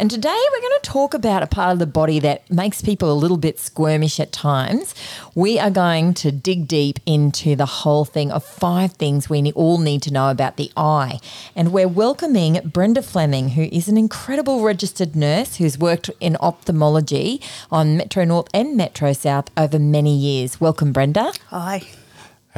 And 0.00 0.12
today 0.12 0.28
we're 0.52 0.60
going 0.60 0.80
to 0.80 0.90
talk 0.90 1.12
about 1.12 1.42
a 1.42 1.48
part 1.48 1.72
of 1.72 1.80
the 1.80 1.86
body 1.86 2.20
that 2.20 2.48
makes 2.48 2.80
people 2.80 3.10
a 3.10 3.18
little 3.18 3.36
bit 3.36 3.56
squirmish 3.56 4.20
at 4.20 4.30
times. 4.30 4.94
We 5.34 5.58
are 5.58 5.70
going 5.70 6.14
to 6.14 6.30
dig 6.30 6.68
deep 6.68 7.00
into 7.04 7.56
the 7.56 7.66
whole 7.66 8.04
thing 8.04 8.30
of 8.30 8.44
five 8.44 8.92
things 8.92 9.28
we 9.28 9.50
all 9.54 9.78
need 9.78 10.02
to 10.02 10.12
know 10.12 10.30
about 10.30 10.56
the 10.56 10.70
eye. 10.76 11.18
And 11.56 11.72
we're 11.72 11.88
welcoming 11.88 12.60
Brenda 12.64 13.02
Fleming, 13.02 13.50
who 13.50 13.62
is 13.72 13.88
an 13.88 13.98
incredible 13.98 14.62
registered 14.62 15.16
nurse 15.16 15.56
who's 15.56 15.76
worked 15.76 16.10
in 16.20 16.36
ophthalmology 16.36 17.40
on 17.72 17.96
Metro 17.96 18.22
North 18.22 18.46
and 18.54 18.76
Metro 18.76 19.12
South 19.12 19.50
over 19.56 19.80
many 19.80 20.16
years. 20.16 20.60
Welcome, 20.60 20.92
Brenda. 20.92 21.32
Hi. 21.48 21.82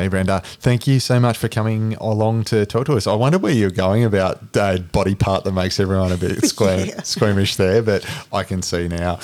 Hey, 0.00 0.08
Brenda. 0.08 0.40
Thank 0.42 0.86
you 0.86 0.98
so 0.98 1.20
much 1.20 1.36
for 1.36 1.46
coming 1.48 1.94
along 1.96 2.44
to 2.44 2.64
talk 2.64 2.86
to 2.86 2.94
us. 2.94 3.06
I 3.06 3.12
wonder 3.12 3.36
where 3.36 3.52
you're 3.52 3.68
going 3.68 4.02
about 4.02 4.56
uh, 4.56 4.78
body 4.78 5.14
part 5.14 5.44
that 5.44 5.52
makes 5.52 5.78
everyone 5.78 6.10
a 6.10 6.16
bit 6.16 6.38
yeah. 6.60 7.02
squeamish 7.02 7.56
there, 7.56 7.82
but 7.82 8.08
I 8.32 8.42
can 8.44 8.62
see 8.62 8.88
now. 8.88 9.20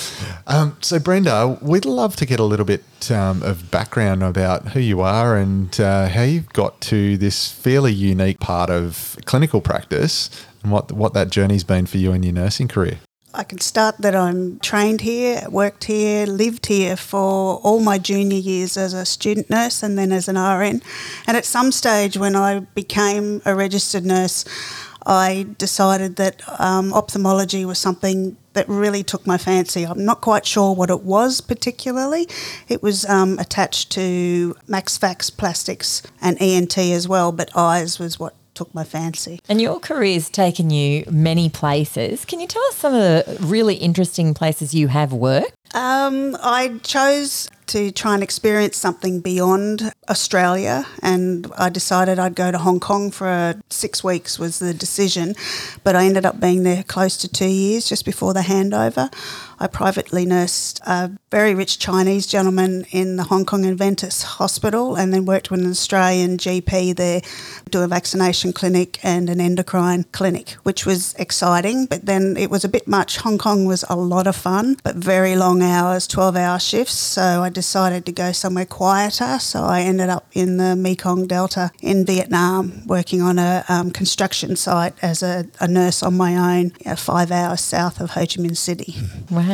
Um, 0.47 0.77
so, 0.83 0.99
Brenda, 0.99 1.59
we'd 1.63 1.87
love 1.87 2.15
to 2.17 2.27
get 2.27 2.41
a 2.41 2.45
little 2.45 2.67
bit 2.67 3.11
um, 3.11 3.43
of 3.43 3.71
background 3.71 4.23
about 4.23 4.69
who 4.69 4.81
you 4.81 5.01
are 5.01 5.35
and 5.35 5.81
uh, 5.81 6.09
how 6.09 6.25
you've 6.25 6.53
got 6.53 6.79
to 6.83 7.17
this 7.17 7.51
fairly 7.51 7.95
unique 7.95 8.39
part 8.39 8.69
of 8.69 9.17
clinical 9.25 9.63
practice 9.63 10.29
and 10.63 10.71
what, 10.71 10.93
what 10.93 11.15
that 11.15 11.31
journey's 11.31 11.65
been 11.65 11.87
for 11.87 11.97
you 11.97 12.13
in 12.13 12.23
your 12.23 12.35
nursing 12.35 12.69
career. 12.69 12.99
I 13.37 13.45
can 13.45 13.61
start 13.61 13.98
that 13.98 14.17
I'm 14.17 14.59
trained 14.61 15.03
here, 15.03 15.47
worked 15.51 15.84
here, 15.84 16.25
lived 16.25 16.67
here 16.67 16.97
for 16.97 17.56
all 17.56 17.81
my 17.81 17.98
junior 17.98 18.39
years 18.39 18.78
as 18.78 18.95
a 18.95 19.05
student 19.05 19.51
nurse 19.51 19.83
and 19.83 19.98
then 19.98 20.11
as 20.11 20.27
an 20.27 20.37
RN. 20.37 20.81
And 21.27 21.37
at 21.37 21.45
some 21.45 21.70
stage, 21.70 22.17
when 22.17 22.34
I 22.34 22.61
became 22.61 23.43
a 23.45 23.55
registered 23.55 24.06
nurse, 24.06 24.47
I 25.05 25.48
decided 25.59 26.17
that 26.17 26.43
um, 26.59 26.95
ophthalmology 26.95 27.67
was 27.67 27.78
something 27.78 28.39
that 28.55 28.67
really 28.70 29.03
took 29.03 29.27
my 29.27 29.37
fancy. 29.37 29.84
I'm 29.84 30.06
not 30.06 30.23
quite 30.23 30.47
sure 30.47 30.75
what 30.75 30.89
it 30.89 31.03
was 31.03 31.43
particularly. 31.43 32.27
It 32.69 32.83
was 32.83 33.05
um, 33.05 33.39
attached 33.39 33.93
to 33.93 34.56
Max 34.67 34.97
Fax 34.97 35.28
Plastics 35.28 36.03
and 36.22 36.41
ENT 36.41 36.78
as 36.78 37.06
well, 37.06 37.32
but 37.32 37.50
eyes 37.55 37.99
was 37.99 38.19
what 38.19 38.34
took 38.56 38.75
my 38.75 38.83
fancy. 38.83 39.39
And 39.49 39.61
your 39.61 39.78
career's 39.78 40.28
taken 40.28 40.71
you 40.71 41.05
many 41.11 41.49
places. 41.49 42.25
Can 42.25 42.41
you 42.41 42.47
tell 42.47 42.65
us 42.65 42.77
some 42.77 42.94
of 42.94 43.00
the 43.00 43.37
really 43.41 43.77
interesting 43.77 44.34
places 44.34 44.75
you 44.75 44.89
have 44.89 45.12
worked? 45.12 45.53
Um, 45.75 46.37
I 46.43 46.78
chose 46.83 47.49
to 47.67 47.91
try 47.91 48.15
and 48.15 48.22
experience 48.22 48.77
something 48.77 49.21
beyond 49.21 49.93
Australia, 50.09 50.87
and 51.03 51.53
I 51.59 51.69
decided 51.69 52.19
I'd 52.19 52.37
go 52.37 52.53
to 52.53 52.59
Hong 52.59 52.78
Kong 52.81 53.11
for 53.11 53.61
six 53.71 54.05
weeks 54.05 54.39
was 54.39 54.61
the 54.61 54.73
decision, 54.73 55.34
but 55.83 55.97
I 55.97 56.06
ended 56.06 56.25
up 56.25 56.41
being 56.41 56.62
there 56.62 56.84
close 56.84 57.17
to 57.19 57.28
two 57.28 57.49
years 57.49 57.88
just 57.88 58.05
before 58.05 58.33
the 58.33 58.41
handover. 58.41 59.12
I 59.59 59.67
privately 59.69 60.27
nursed 60.27 60.81
a 60.87 61.11
very 61.31 61.55
rich 61.55 61.78
Chinese 61.78 62.27
gentleman 62.27 62.84
in 62.91 63.17
the 63.17 63.25
Hong 63.25 63.47
Kong 63.47 63.65
Adventist 63.65 64.22
Hospital 64.22 64.97
and 64.97 65.15
then 65.15 65.25
worked 65.25 65.50
with 65.50 65.61
an 65.61 65.71
Australian 65.71 66.37
GP 66.37 66.94
there, 66.97 67.22
do 67.71 67.83
a 67.83 67.89
vaccination 67.89 68.53
clinic 68.53 68.99
and 69.03 69.31
an 69.31 69.41
endocrine 69.41 70.05
clinic, 70.12 70.50
which 70.62 70.84
was 70.84 71.15
exciting. 71.15 71.87
But 71.87 72.05
then 72.05 72.37
it 72.37 72.50
was 72.50 72.65
a 72.65 72.69
bit 72.69 72.87
much. 72.87 73.17
Hong 73.19 73.39
Kong 73.39 73.65
was 73.65 73.83
a 73.89 73.97
lot 73.97 74.27
of 74.27 74.37
fun, 74.37 74.77
but 74.84 74.94
very 74.94 75.37
long 75.37 75.62
hours, 75.62 76.06
12 76.06 76.37
hour 76.37 76.59
shifts. 76.59 76.94
So 76.94 77.43
I 77.43 77.49
decided 77.49 78.05
to 78.06 78.12
go 78.12 78.33
somewhere 78.33 78.67
quieter. 78.67 79.38
So 79.38 79.65
I 79.65 79.81
ended 79.81 80.11
up 80.11 80.27
in 80.33 80.59
the 80.59 80.77
Mekong 80.77 81.27
Delta 81.27 81.71
in 81.81 82.05
Vietnam, 82.05 82.87
working 82.87 83.23
on 83.23 83.38
a 83.38 83.65
um, 83.71 83.91
construction 83.91 84.55
site 84.56 84.93
as 85.00 85.23
a, 85.23 85.47
a, 85.61 85.67
nurse 85.67 86.03
on 86.03 86.17
my 86.17 86.37
own, 86.37 86.73
you 86.81 86.91
know, 86.91 86.97
five 86.97 87.31
hours 87.31 87.61
south 87.61 88.00
of 88.00 88.11
Ho 88.11 88.21
Chi 88.21 88.37
Minh 88.43 88.56
City. 88.56 88.94
Wow. 89.31 89.46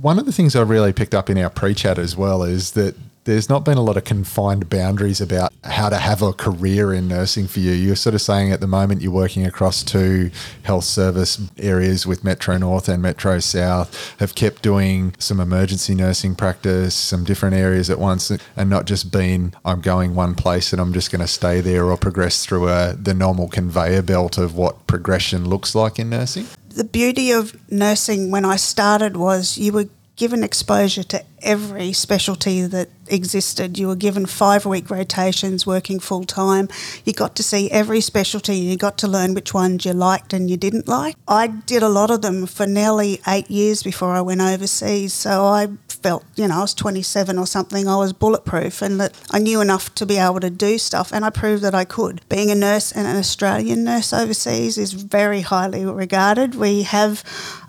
One 0.00 0.18
of 0.18 0.26
the 0.26 0.32
things 0.32 0.56
I 0.56 0.62
really 0.62 0.92
picked 0.92 1.14
up 1.14 1.30
in 1.30 1.38
our 1.38 1.50
pre 1.50 1.74
chat 1.74 1.98
as 1.98 2.16
well 2.16 2.42
is 2.42 2.72
that 2.72 2.94
there's 3.24 3.48
not 3.48 3.64
been 3.64 3.76
a 3.76 3.82
lot 3.82 3.96
of 3.96 4.04
confined 4.04 4.70
boundaries 4.70 5.20
about 5.20 5.52
how 5.64 5.88
to 5.88 5.98
have 5.98 6.22
a 6.22 6.32
career 6.32 6.92
in 6.92 7.06
nursing 7.06 7.46
for 7.46 7.60
you. 7.60 7.72
You're 7.72 7.96
sort 7.96 8.14
of 8.14 8.22
saying 8.22 8.50
at 8.50 8.60
the 8.60 8.66
moment 8.66 9.02
you're 9.02 9.12
working 9.12 9.44
across 9.44 9.82
two 9.82 10.30
health 10.62 10.84
service 10.84 11.40
areas 11.58 12.06
with 12.06 12.24
Metro 12.24 12.56
North 12.56 12.88
and 12.88 13.02
Metro 13.02 13.38
South, 13.38 14.18
have 14.18 14.34
kept 14.34 14.62
doing 14.62 15.14
some 15.18 15.38
emergency 15.38 15.94
nursing 15.94 16.34
practice, 16.34 16.94
some 16.94 17.24
different 17.24 17.54
areas 17.54 17.90
at 17.90 17.98
once, 17.98 18.32
and 18.56 18.70
not 18.70 18.86
just 18.86 19.12
been, 19.12 19.54
I'm 19.64 19.80
going 19.80 20.14
one 20.14 20.34
place 20.34 20.72
and 20.72 20.80
I'm 20.80 20.92
just 20.92 21.12
going 21.12 21.20
to 21.20 21.28
stay 21.28 21.60
there 21.60 21.84
or 21.84 21.96
progress 21.96 22.44
through 22.46 22.68
a, 22.68 22.94
the 22.94 23.14
normal 23.14 23.48
conveyor 23.48 24.02
belt 24.02 24.38
of 24.38 24.56
what 24.56 24.86
progression 24.86 25.48
looks 25.48 25.74
like 25.74 25.98
in 25.98 26.10
nursing? 26.10 26.46
The 26.70 26.84
beauty 26.84 27.32
of 27.32 27.56
nursing 27.70 28.30
when 28.30 28.44
I 28.44 28.56
started 28.56 29.16
was 29.16 29.58
you 29.58 29.72
were 29.72 29.86
given 30.14 30.44
exposure 30.44 31.02
to 31.04 31.24
every 31.42 31.92
specialty 31.92 32.62
that 32.62 32.88
existed. 33.08 33.78
You 33.78 33.88
were 33.88 33.96
given 33.96 34.26
five 34.26 34.64
week 34.64 34.90
rotations 34.90 35.66
working 35.66 36.00
full 36.00 36.24
time. 36.24 36.68
You 37.04 37.12
got 37.12 37.34
to 37.36 37.42
see 37.42 37.70
every 37.70 38.00
specialty 38.00 38.56
you 38.56 38.76
got 38.76 38.98
to 38.98 39.08
learn 39.08 39.34
which 39.34 39.52
ones 39.52 39.84
you 39.84 39.92
liked 39.92 40.32
and 40.32 40.48
you 40.50 40.56
didn't 40.56 40.88
like. 40.88 41.16
I 41.26 41.48
did 41.48 41.82
a 41.82 41.88
lot 41.88 42.10
of 42.10 42.22
them 42.22 42.46
for 42.46 42.66
nearly 42.66 43.20
eight 43.26 43.50
years 43.50 43.82
before 43.82 44.10
I 44.10 44.20
went 44.20 44.40
overseas. 44.40 45.12
So 45.12 45.44
I 45.44 45.68
felt, 45.88 46.24
you 46.36 46.48
know, 46.48 46.58
I 46.58 46.60
was 46.60 46.74
27 46.74 47.38
or 47.38 47.46
something, 47.46 47.86
I 47.86 47.96
was 47.96 48.12
bulletproof 48.12 48.82
and 48.82 49.00
that 49.00 49.20
I 49.30 49.38
knew 49.38 49.60
enough 49.60 49.94
to 49.96 50.06
be 50.06 50.16
able 50.16 50.40
to 50.40 50.50
do 50.50 50.78
stuff 50.78 51.12
and 51.12 51.24
I 51.24 51.30
proved 51.30 51.62
that 51.62 51.74
I 51.74 51.84
could. 51.84 52.22
Being 52.28 52.50
a 52.50 52.54
nurse 52.54 52.92
and 52.92 53.06
an 53.06 53.16
Australian 53.16 53.84
nurse 53.84 54.12
overseas 54.12 54.78
is 54.78 54.92
very 54.92 55.42
highly 55.42 55.84
regarded. 55.84 56.54
We 56.54 56.82
have 56.84 57.22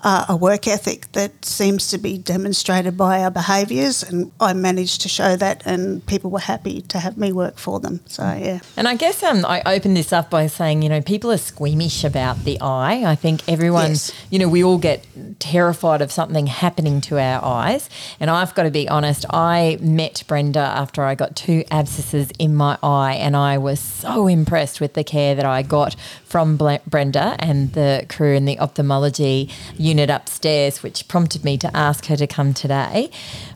uh, 0.04 0.26
a 0.30 0.36
work 0.36 0.68
ethic 0.68 1.12
that 1.12 1.46
seems 1.46 1.88
to 1.90 1.98
be 1.98 2.18
demonstrated 2.18 2.98
by 2.98 3.22
our 3.22 3.32
behaviours 3.66 4.04
and 4.04 4.32
I 4.40 4.54
managed 4.54 5.02
to 5.02 5.10
show 5.10 5.36
that 5.36 5.62
and 5.66 6.06
people 6.06 6.30
were 6.32 6.40
happy 6.40 6.82
to 6.84 7.00
have 7.00 7.18
me 7.18 7.32
work 7.32 7.58
for 7.58 7.80
them. 7.80 8.02
So, 8.06 8.24
yeah. 8.24 8.60
And 8.76 8.88
I 8.88 8.96
guess 8.96 9.24
um, 9.24 9.46
I 9.46 9.62
opened 9.66 9.98
this 9.98 10.14
up 10.14 10.30
by 10.30 10.48
saying, 10.48 10.82
you 10.82 10.90
know, 10.90 11.02
people 11.02 11.32
are 11.32 11.38
squeamish 11.38 12.04
about 12.04 12.44
the 12.44 12.60
eye. 12.62 13.04
I 13.06 13.16
think 13.16 13.48
everyone, 13.48 13.90
yes. 13.90 14.12
you 14.30 14.40
know, 14.40 14.50
we 14.50 14.64
all 14.64 14.78
get 14.78 15.06
terrified 15.40 16.02
of 16.02 16.12
something 16.12 16.48
happening 16.48 17.02
to 17.02 17.20
our 17.20 17.44
eyes. 17.44 17.90
And 18.20 18.30
I've 18.30 18.54
got 18.56 18.64
to 18.64 18.72
be 18.72 18.88
honest, 18.90 19.26
I 19.30 19.78
met 19.82 20.24
Brenda 20.28 20.60
after 20.60 21.04
I 21.04 21.16
got 21.16 21.36
two 21.36 21.64
abscesses 21.72 22.32
in 22.40 22.56
my 22.56 22.78
eye, 22.82 23.14
and 23.14 23.36
I 23.36 23.58
was 23.58 23.80
so 23.80 24.28
impressed 24.28 24.82
with 24.82 24.94
the 24.94 25.04
care 25.04 25.36
that 25.36 25.46
I 25.46 25.62
got 25.62 25.96
from 26.24 26.58
Brenda 26.58 27.36
and 27.40 27.74
the 27.74 28.06
crew 28.10 28.34
in 28.34 28.46
the 28.46 28.60
ophthalmology 28.60 29.50
unit 29.78 30.10
upstairs, 30.10 30.82
which 30.82 31.08
prompted 31.08 31.44
me 31.44 31.58
to 31.58 31.76
ask 31.76 32.06
her 32.06 32.16
to 32.16 32.28
come 32.28 32.54
today. 32.54 33.12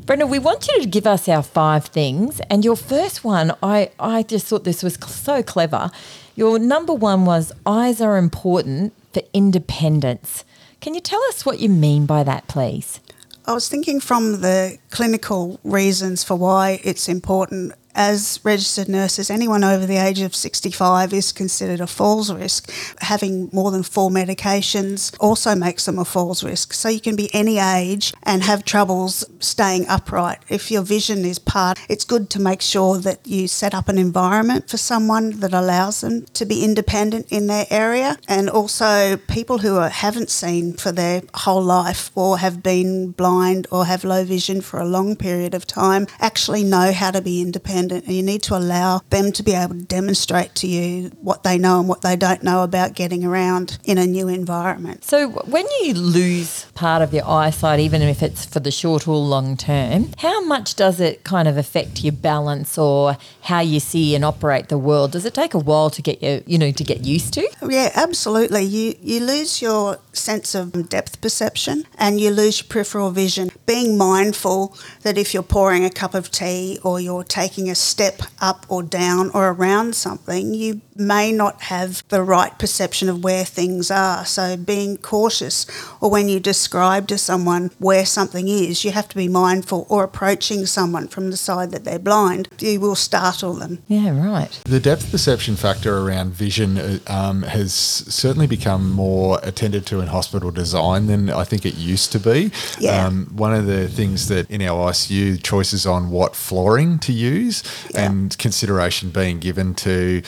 Brenda, 0.05 0.27
we 0.27 0.37
want 0.37 0.67
you 0.67 0.81
to 0.81 0.87
give 0.87 1.07
us 1.07 1.27
our 1.27 1.41
five 1.41 1.85
things. 1.85 2.39
And 2.41 2.63
your 2.63 2.75
first 2.75 3.23
one, 3.23 3.55
I, 3.63 3.89
I 3.99 4.21
just 4.21 4.45
thought 4.45 4.63
this 4.63 4.83
was 4.83 4.99
so 5.03 5.41
clever. 5.41 5.89
Your 6.35 6.59
number 6.59 6.93
one 6.93 7.25
was 7.25 7.51
eyes 7.65 7.99
are 8.01 8.15
important 8.17 8.93
for 9.13 9.23
independence. 9.33 10.45
Can 10.79 10.93
you 10.93 11.01
tell 11.01 11.21
us 11.29 11.43
what 11.43 11.59
you 11.59 11.69
mean 11.69 12.05
by 12.05 12.21
that, 12.21 12.47
please? 12.47 12.99
I 13.47 13.53
was 13.53 13.67
thinking 13.67 13.99
from 13.99 14.41
the 14.41 14.77
clinical 14.91 15.59
reasons 15.63 16.23
for 16.23 16.35
why 16.35 16.81
it's 16.83 17.09
important 17.09 17.73
as 17.95 18.39
registered 18.43 18.89
nurses, 18.89 19.29
anyone 19.29 19.63
over 19.63 19.85
the 19.85 19.97
age 19.97 20.19
of 20.19 20.35
65 20.35 21.13
is 21.13 21.31
considered 21.31 21.79
a 21.79 21.87
falls 21.87 22.31
risk. 22.31 22.71
Having 22.99 23.49
more 23.53 23.71
than 23.71 23.83
four 23.83 24.09
medications 24.09 25.15
also 25.19 25.55
makes 25.55 25.85
them 25.85 25.97
a 25.97 26.05
falls 26.05 26.43
risk. 26.43 26.73
So 26.73 26.89
you 26.89 26.99
can 26.99 27.15
be 27.15 27.33
any 27.33 27.57
age 27.57 28.13
and 28.23 28.43
have 28.43 28.65
troubles 28.65 29.23
staying 29.39 29.87
upright. 29.87 30.39
If 30.49 30.69
your 30.69 30.81
vision 30.81 31.23
is 31.23 31.39
part, 31.39 31.79
it's 31.87 32.03
good 32.03 32.29
to 32.31 32.41
make 32.41 32.61
sure 32.61 32.97
that 32.97 33.25
you 33.25 33.47
set 33.47 33.73
up 33.73 33.87
an 33.87 33.97
environment 33.97 34.69
for 34.69 34.77
someone 34.77 35.39
that 35.39 35.53
allows 35.53 36.01
them 36.01 36.25
to 36.33 36.45
be 36.45 36.63
independent 36.63 37.31
in 37.31 37.47
their 37.47 37.65
area. 37.69 38.17
And 38.27 38.49
also, 38.49 39.17
people 39.17 39.59
who 39.59 39.77
are, 39.77 39.89
haven't 39.89 40.29
seen 40.29 40.73
for 40.73 40.91
their 40.91 41.21
whole 41.33 41.63
life 41.63 42.11
or 42.15 42.39
have 42.39 42.61
been 42.61 43.11
blind 43.11 43.67
or 43.71 43.85
have 43.85 44.03
low 44.03 44.25
vision 44.25 44.59
for 44.59 44.79
a 44.79 44.85
long 44.85 45.15
period 45.15 45.53
of 45.53 45.65
time 45.65 46.07
actually 46.19 46.63
know 46.63 46.91
how 46.91 47.11
to 47.11 47.21
be 47.21 47.41
independent. 47.41 47.84
And 47.91 48.07
you 48.07 48.23
need 48.23 48.43
to 48.43 48.55
allow 48.55 49.01
them 49.09 49.31
to 49.33 49.43
be 49.43 49.53
able 49.53 49.75
to 49.75 49.83
demonstrate 49.83 50.55
to 50.55 50.67
you 50.67 51.09
what 51.21 51.43
they 51.43 51.57
know 51.57 51.79
and 51.79 51.89
what 51.89 52.01
they 52.01 52.15
don't 52.15 52.43
know 52.43 52.63
about 52.63 52.93
getting 52.93 53.23
around 53.23 53.77
in 53.83 53.97
a 53.97 54.05
new 54.05 54.27
environment. 54.27 55.03
So, 55.03 55.29
when 55.29 55.65
you 55.81 55.93
lose 55.93 56.65
part 56.75 57.01
of 57.01 57.13
your 57.13 57.27
eyesight, 57.27 57.79
even 57.79 58.01
if 58.01 58.21
it's 58.21 58.45
for 58.45 58.59
the 58.59 58.71
short 58.71 59.07
or 59.07 59.17
long 59.17 59.57
term, 59.57 60.11
how 60.17 60.43
much 60.45 60.75
does 60.75 60.99
it 60.99 61.23
kind 61.23 61.47
of 61.47 61.57
affect 61.57 62.03
your 62.03 62.13
balance 62.13 62.77
or 62.77 63.17
how 63.41 63.59
you 63.59 63.79
see 63.79 64.15
and 64.15 64.25
operate 64.25 64.69
the 64.69 64.77
world? 64.77 65.11
Does 65.11 65.25
it 65.25 65.33
take 65.33 65.53
a 65.53 65.59
while 65.59 65.89
to 65.91 66.01
get 66.01 66.21
you, 66.21 66.43
you 66.45 66.57
know, 66.57 66.71
to 66.71 66.83
get 66.83 67.05
used 67.05 67.33
to? 67.33 67.49
Yeah, 67.61 67.91
absolutely. 67.95 68.63
You 68.63 68.95
you 69.01 69.19
lose 69.19 69.61
your 69.61 69.99
sense 70.13 70.55
of 70.55 70.89
depth 70.89 71.21
perception 71.21 71.85
and 71.97 72.19
you 72.19 72.31
lose 72.31 72.61
your 72.61 72.67
peripheral 72.67 73.11
vision. 73.11 73.49
Being 73.65 73.97
mindful 73.97 74.77
that 75.01 75.17
if 75.17 75.33
you're 75.33 75.43
pouring 75.43 75.83
a 75.85 75.89
cup 75.89 76.13
of 76.13 76.29
tea 76.29 76.79
or 76.83 76.99
you're 76.99 77.23
taking 77.23 77.69
a 77.69 77.75
step 77.75 78.21
up 78.39 78.65
or 78.69 78.83
down 78.83 79.31
or 79.33 79.49
around 79.49 79.95
something, 79.95 80.53
you 80.53 80.81
may 80.95 81.31
not 81.31 81.63
have 81.63 82.03
the 82.09 82.23
right 82.23 82.57
perception 82.57 83.09
of 83.09 83.23
where 83.23 83.43
things 83.45 83.91
are. 83.91 84.25
So 84.25 84.55
being 84.57 84.97
cautious 84.97 85.65
or 86.01 86.09
when 86.09 86.29
you 86.29 86.39
describe 86.39 87.07
to 87.09 87.17
someone 87.17 87.71
where 87.79 88.05
something 88.05 88.47
is, 88.47 88.85
you 88.85 88.91
have 88.91 89.07
to 89.09 89.15
be 89.15 89.27
mindful 89.27 89.85
or 89.89 90.03
approaching 90.03 90.65
someone 90.65 91.07
from 91.07 91.31
the 91.31 91.37
side 91.37 91.71
that 91.71 91.83
they're 91.83 91.99
blind, 91.99 92.47
you 92.59 92.79
will 92.79 92.95
startle 92.95 93.53
them. 93.53 93.83
Yeah, 93.87 94.09
right. 94.17 94.51
The 94.65 94.79
depth 94.79 95.11
perception 95.11 95.55
factor 95.55 95.97
around 95.97 96.33
vision 96.33 96.77
uh, 96.77 96.99
um, 97.07 97.43
has 97.43 97.73
certainly 97.73 98.47
become 98.47 98.91
more 98.91 99.39
attended 99.43 99.85
to 99.87 99.99
in 100.01 100.07
hospital 100.07 100.51
design 100.51 101.07
than 101.07 101.29
I 101.29 101.43
think 101.43 101.65
it 101.65 101.75
used 101.75 102.11
to 102.13 102.19
be. 102.19 102.51
Yeah. 102.79 103.05
Um, 103.05 103.25
one 103.35 103.53
of 103.53 103.65
the 103.65 103.87
things 103.87 104.27
that 104.29 104.49
in 104.49 104.61
our 104.61 104.91
ICU 104.91 105.43
choices 105.43 105.85
on 105.85 106.09
what 106.09 106.35
flooring 106.35 106.99
to 106.99 107.11
use 107.11 107.63
Yeah. 107.93 108.05
and 108.11 108.37
consideration 108.37 109.09
being 109.09 109.39
given 109.39 109.73
to 109.75 110.21